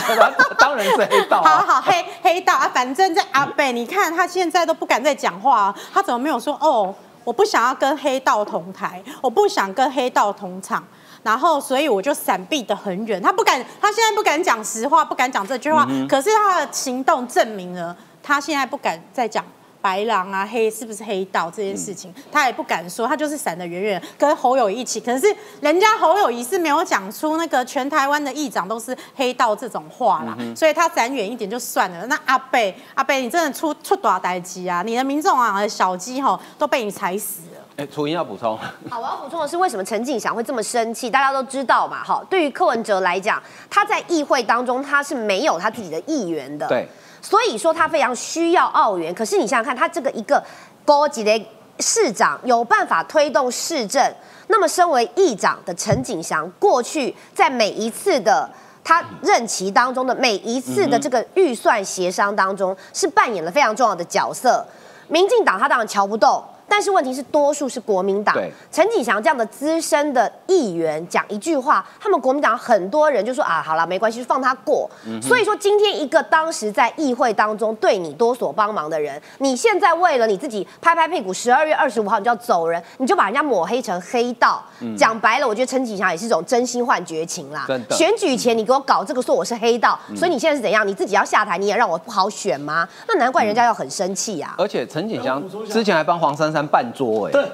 [0.57, 1.43] 当然是黑道。
[1.45, 6.95] 好好黑黑道啊，反正这阿北，你看他现在都不敢再讲话，他怎么没有说哦？
[7.25, 10.83] 我不想要跟黑道同台，我不想跟黑道同场。
[11.25, 13.21] 然后所以我就闪避的很远。
[13.21, 15.85] 他不敢，他现在不敢讲实话，不敢讲这句话。
[16.09, 19.45] 可是他的行动证明了，他现在不敢再讲。
[19.85, 24.99] 白狼啊，黑是不是黑道这件事情，他也不敢说，他就是闪得远远，跟侯友一起。
[24.99, 25.27] 可是
[25.61, 32.07] 人家侯友谊是没有讲出那个全台湾的议长都是黑道这种话啦，所以他闪远一点就算了。
[32.07, 34.83] 那阿贝，阿贝，你真的出出大代机啊？
[34.83, 37.61] 你的民众啊，小鸡吼都被你踩死了。
[37.77, 38.57] 哎，楚英要补充。
[38.89, 41.11] 好，我要补充的是，为什么陈景祥会这么生气？
[41.11, 46.69] 大家都知道嘛，哈，对于柯文哲来讲，他在议会当中他是没有他自己的议员的。
[46.69, 46.89] 对。
[47.21, 50.41] 所以说他非常需要澳元，可是你想想看，他这个一个
[50.85, 51.47] 高级的
[51.81, 54.01] 市长有办法推动市政，
[54.49, 58.49] 那么身为议长的陈景祥，过去在每一次的
[58.85, 64.65] 他任期当中的每一次的这个预算协商当中，是扮演了非常重要的角色。
[65.09, 66.45] 民进党他当然瞧不动。
[66.69, 68.37] 但是问题是，多数是国民党。
[68.73, 74.91] 陈景祥这样的资深的议员讲一句话，他们国民党很多人就说啊，好了，没关系，就放他过。
[75.23, 84.63] 所以说，今天一个当时在议会当中对你多所帮忙的人，你现在为了你自己拍拍屁股，十二月二十五号你就要走人，你就把人家抹黑成黑道。
[84.99, 87.67] 讲白了，我觉得陈景祥也是一种真心换绝情啦。
[87.91, 90.87] 选举前你给我搞这个，说我是黑道，所以你现在是怎样？
[90.87, 92.89] 你自己要下台，你也让我不好选吗？
[93.07, 94.55] 那难怪人家要很生气呀。
[94.59, 96.65] 而且陈景祥之前还帮黄珊珊。
[96.67, 97.45] 半桌哎，对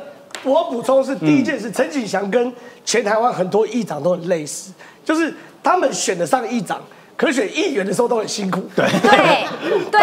[0.44, 2.52] 我补充是第一件事，陈景祥跟
[2.84, 4.72] 全台湾很多议长都很类似，
[5.04, 6.80] 就是他们选得上议长，
[7.16, 8.62] 可选议员的时候都很辛苦。
[8.76, 9.10] 对对
[9.68, 10.00] 对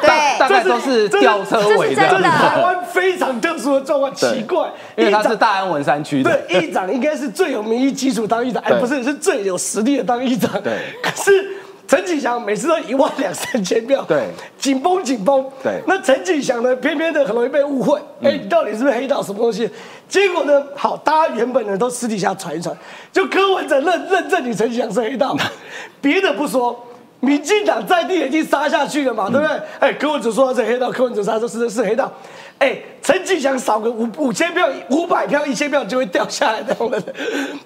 [0.00, 2.08] 对，大概都是吊车尾的。
[2.08, 6.40] 这是台湾非常特殊的状况，奇怪，因为他是大安文山区的。
[6.48, 10.50] 对，议长应该是最有民意基础当议长，哎，不是，是最有实力的当议长。
[10.62, 11.52] 对，可是。
[11.88, 14.26] 陈启祥每次都一万两三千票，对，
[14.58, 15.80] 紧绷紧绷，对。
[15.86, 19.70] 那陈启祥呢，偏偏的很容易被误会，哎，你到底是不是黑道什么东西？
[20.08, 22.76] 结果呢，好，大家原本呢都私底下传一传，
[23.12, 25.36] 就柯文哲认认证你陈启祥是黑道，
[26.00, 26.76] 别的不说，
[27.20, 29.60] 民进党在地已经杀下去了嘛，对不对？
[29.78, 32.12] 哎，柯文哲说他是黑道，柯文哲他说是是黑道。
[32.58, 37.02] 哎，陈启祥少个五五千票、五百票、一千票就会掉下来那种人，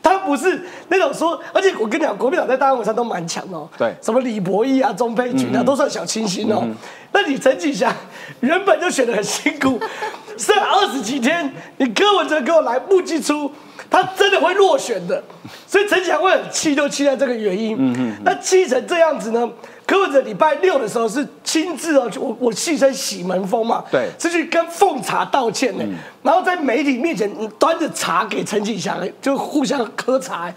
[0.02, 3.68] 他不是那种说，而且我跟你讲，国民党在大安文山都蛮强哦。
[3.78, 6.66] 对，什么李博义啊、钟佩君啊，都算小清新哦。
[7.12, 7.94] 那你陈启祥
[8.40, 9.80] 原本就选的很辛苦，
[10.36, 13.50] 剩二十几天，你柯文哲给我来目击出，
[13.88, 15.22] 他真的会落选的，
[15.68, 17.76] 所以陈启祥会很气，就气在这个原因。
[17.78, 19.48] 嗯嗯，那气成这样子呢？
[19.90, 25.84] 柯文哲礼拜六的时候是亲自哦，我我戏称洗门风嘛，对，是去跟奉茶道歉呢，
[26.22, 27.28] 然后在媒体面前
[27.58, 30.48] 端着茶给陈景祥，就互相喝茶，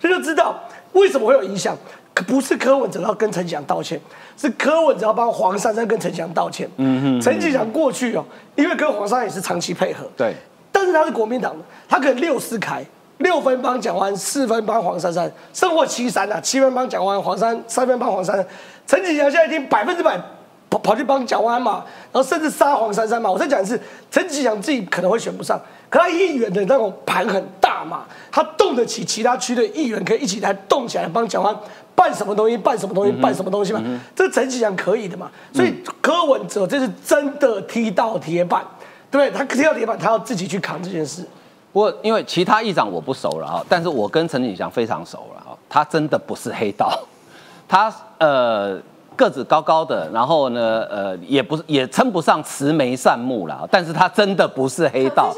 [0.00, 0.58] 这就知道
[0.94, 1.76] 为什么会有影响。
[2.26, 4.00] 不是柯文哲要跟陈景祥道歉，
[4.38, 6.66] 是柯文哲要帮黄珊珊跟陈景祥道歉。
[6.78, 8.24] 嗯哼，陈景祥过去哦，
[8.56, 10.34] 因为跟黄珊也是长期配合，对，
[10.72, 12.82] 但是他是国民党的，他可能六四开。
[13.18, 18.46] 六分帮蒋完四分帮黄珊珊，胜过七三啊，七分帮蒋完黄珊，三分帮黄珊珊。
[18.86, 20.18] 陈启祥现在已经百分之百
[20.70, 23.30] 跑跑去帮蒋万嘛，然后甚至杀黄珊珊嘛。
[23.30, 25.60] 我在讲的是陈启祥自己可能会选不上，
[25.90, 31.54] 可他议员的那种盘很大嘛，他动得起其他区的议员可以一起来动起来帮蒋万
[31.94, 33.82] 办什么东西，办什么东西，办什么东西嘛。
[34.14, 38.64] 这陈启祥可以的嘛，所以柯文哲这是真的踢到铁板，
[39.10, 39.36] 对不对？
[39.36, 41.24] 他踢到铁板，他要自己去扛这件事。
[41.78, 46.90] 不过，因为其他议长我不熟了啊，但是我跟陈景祥非常熟了哈，他真的不是黑道，
[47.68, 48.76] 他呃
[49.14, 55.32] 个子高高的，然后呢呃也不是也称不上慈眉善目了，但是他真的不是黑道。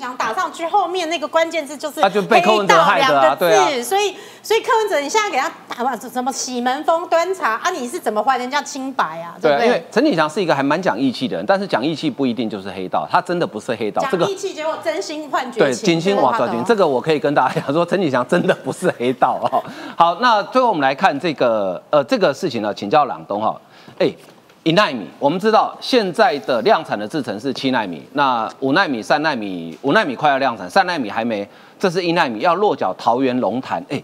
[0.00, 7.70] 陈景祥打上去，后面那个关键字就是他就被柯文哲害的啊，对啊，所以所以柯文哲，你现在给他打什么洗门风端茶啊？
[7.70, 9.36] 你是怎么还人家清白啊？
[9.42, 14.02] 对啊，因为陈景祥是一个还蛮讲义气的人，但是讲义气不一定就是黑道，他真的不是黑道。
[14.10, 19.60] 讲义气结果真心换绝对，真心话绝情，这个我可以跟大家讲说，陈景祥真的不是黑道啊。
[19.94, 23.60] 好，那最后我们来看这个呃这个事情呢，请教朗东哈，
[23.98, 24.10] 哎。
[24.62, 31.48] 一纳米，我们知道现在的量产的制程是七纳米，那五纳米、三纳米，五纳米快要量产，三纳米还没，
[31.78, 34.02] 这是一纳米要落脚桃园龙潭，哎，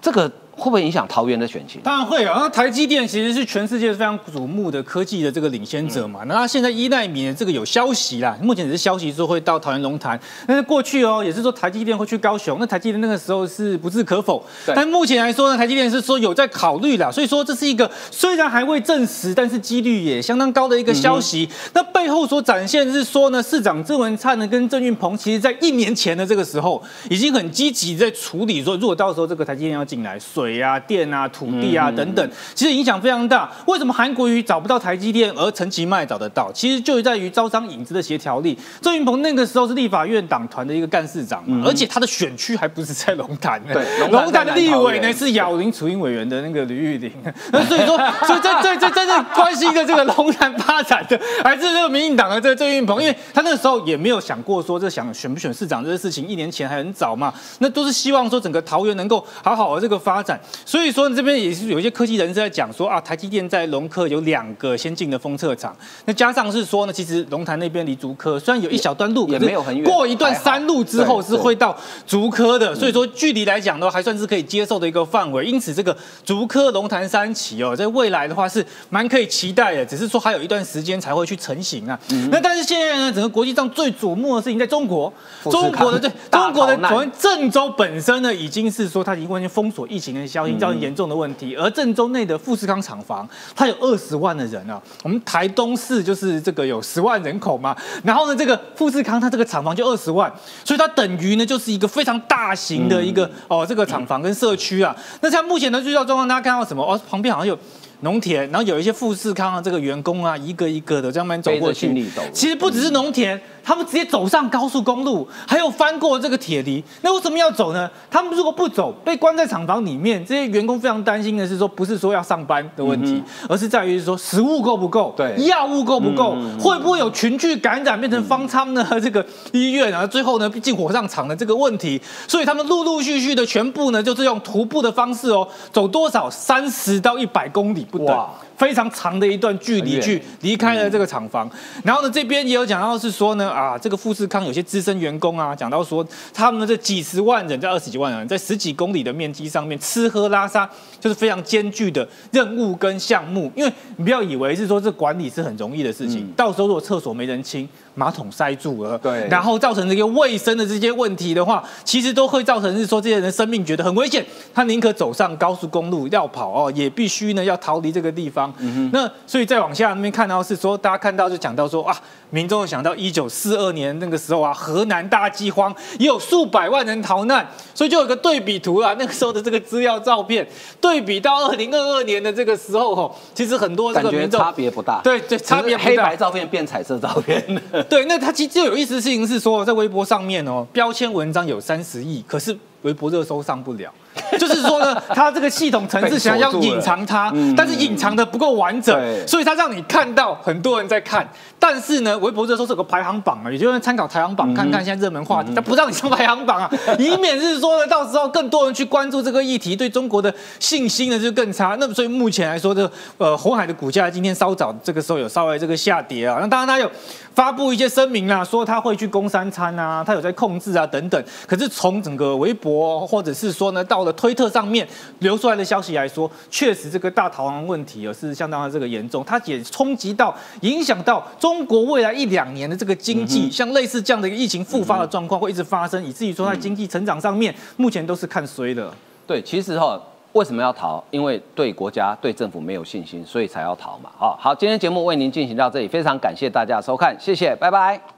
[0.00, 0.30] 这个。
[0.58, 1.80] 会不会影响桃园的选情？
[1.82, 2.36] 当然会啊！
[2.40, 6.20] 那台积电其实是全世界非常瞩目的科技的这个领先者嘛。
[6.26, 10.18] 那它现在一纳米的这个有消息啦，目前只是消息说会到桃园龙潭。
[10.46, 12.58] 但是过去哦，也是说台积电会去高雄。
[12.58, 14.44] 那台积电那个时候是不置可否。
[14.66, 17.10] 但目前来说呢，台积电是说有在考虑啦。
[17.10, 21.48] 所以说这是一个虽然还未证实，但是几率也相当高的一个消息。
[21.74, 30.47] 那背后所展现是说呢，市长郑文灿呢跟郑运鹏，其实在一年前的这个时候，已经很积极在处理说，如果到时候这个台积电要进来，水。
[30.48, 33.50] 水啊、电啊、土地啊等等，其实影响非常大。
[33.66, 36.50] 为什么韩国瑜找不到台积电，而陈其迈找得到？
[36.52, 38.58] 其实就在于招商引资的协调力。
[38.80, 47.12] 郑云鹏那个时候是立法院党团的一个干事长嘛，而且他的选区还不是在龙潭，对，龙潭的立委呢是咬林楚英委员的那个吕玉玲。
[47.52, 60.37] 那所以说，所以这这这真正关心的这个龙潭发展的，还是这个民进党的这个郑云鹏，因为他那个时候也没有想过说这想选不选市长这个事情，一年前还很早嘛，那都是希望说整个桃园能够好好的这个发展。
[60.64, 71.76] 所以说这边也是有一些科技人士在讲说啊，台积电在龙科有两个先进的封测厂，那加上是说呢，其实龙潭那边离竹科虽然有一小段路，也没有很远，过一段山路之后是会到
[72.06, 75.44] 竹科的，所以说距离来讲的话，还算是可以接受的一个范围。
[75.44, 81.98] 因此这个竹科龙潭三期哦，在未来的话是蛮可以期待的，只是说还有一段时间才会去成型啊。
[82.30, 85.12] 那但是现在呢，整个国际上最瞩目的事情在中国，
[85.44, 91.56] 中国的对 中国的昨天郑州本身呢，已经是说它已经完全封锁疫情的消息，造成严重的问题。
[91.56, 93.26] 而郑州内的富士康厂房，
[93.56, 97.74] 它有二十万的人啊，我们台东市就是这个有十万人口嘛，
[98.04, 100.30] 然后呢，这个富士康它这个厂房就二十万，
[100.64, 104.94] 所以它等于呢就是一个非常大型的一个哦这个厂房跟社区啊。
[105.22, 106.84] 那像目前的最要状况，大家看到什么？
[106.84, 107.58] 哦，旁边好像有。
[108.02, 111.92] 农田，然后有一些富士康啊这个员工啊，一个一个的这样慢走过去。
[112.32, 116.82] 其实不只是农田，他们直接走上高速公路，还有翻过这个铁犁。
[117.02, 117.90] 那为什么要走呢？
[118.10, 128.86] 他们如果不走，被关在厂房里面，这些员工非常担心的是说，不是说要上班的问题，而是在于说食物够不够，对，药物够不够，会不会有群聚感染变成方舱呢？
[129.02, 137.86] 这个医院啊，最后呢，毕竟火葬场的这个问题，所以他们陆陆续续的全部呢，就是用徒步的方式哦，走多少三十到一百公里。
[137.90, 138.28] 不等，
[138.58, 141.48] 非常长的一段距离去离开了这个厂房，
[141.84, 146.04] 然后呢，这边也有讲到是说呢，啊，这个富士康有些资深员工啊，讲到说
[146.34, 150.68] 他们这几十万人在二十几万人在十几公里的面积上面吃喝拉撒，
[151.00, 157.68] 就是非常艰巨的任务跟项目，因为你不要以为是说这管理是很容易的事情，到时候如果厕所没人清。
[157.98, 164.24] 马桶塞住了，对，然后造成这个卫生的这些问题的话，其实都会造成是说这些人生命觉得很危险，
[164.54, 168.54] 他宁可走上高速公路要跑哦，也必须呢要逃离这个地方。
[168.92, 171.96] 那所以再往下那边看到是说，大家看到就讲到说啊，
[172.30, 180.46] 民众想到一九四二年那个时候啊，河南大饥荒也有数百万人逃难，所以就有个对比图啊，那个时候的这个资料照片
[180.80, 187.42] 对比到二零二二年的这个时候哦，其实很多这个民众差别不大，对对，差别黑白照片变彩色照片。
[187.88, 193.90] 对，那他其实最有意思的事情是说，在微博上面哦，标签文章有三十亿，可是微博热搜上不了。
[194.36, 201.26] 就是说呢，它这个系统层次想要隐藏它，但是隐藏的不够完整，所以它让你看到很多人在看，
[201.58, 211.76] 但是呢，微博热搜是有个排行榜啊，也就是参考排行榜看看现在热门话题，它不让你上排行榜啊， 以免是说呢，到时候更多人去关注这个议题，对中国的信心呢就更差。
[211.80, 216.90] 那么所以目前来说，这呃红海的股价今天稍早这个时候有稍微这个下跌啊，那当然他有
[217.34, 221.22] 发布一些声明啊，说他会去供三餐啊，他有在控制啊等等。
[221.46, 224.86] 可是从整个微博或者是说呢，到了推特上面
[225.18, 238.92] 流出来的消息来说，确实这个大逃亡问题啊是相当的这个严重，它也冲击到影响到中国未来一两年的这个经济，像类似这样的一个疫情复发的状况会一直发生，以至于说在经济成长上面目前都是看衰的。
[239.26, 240.00] 对，其实哈，
[240.32, 241.02] 为什么要逃？
[241.10, 244.10] 因为对国家对政府没有信心，所以才要逃嘛。
[244.16, 248.17] 好，好，今天节目为您进行到这里，非常感谢大家收看，谢谢，拜拜。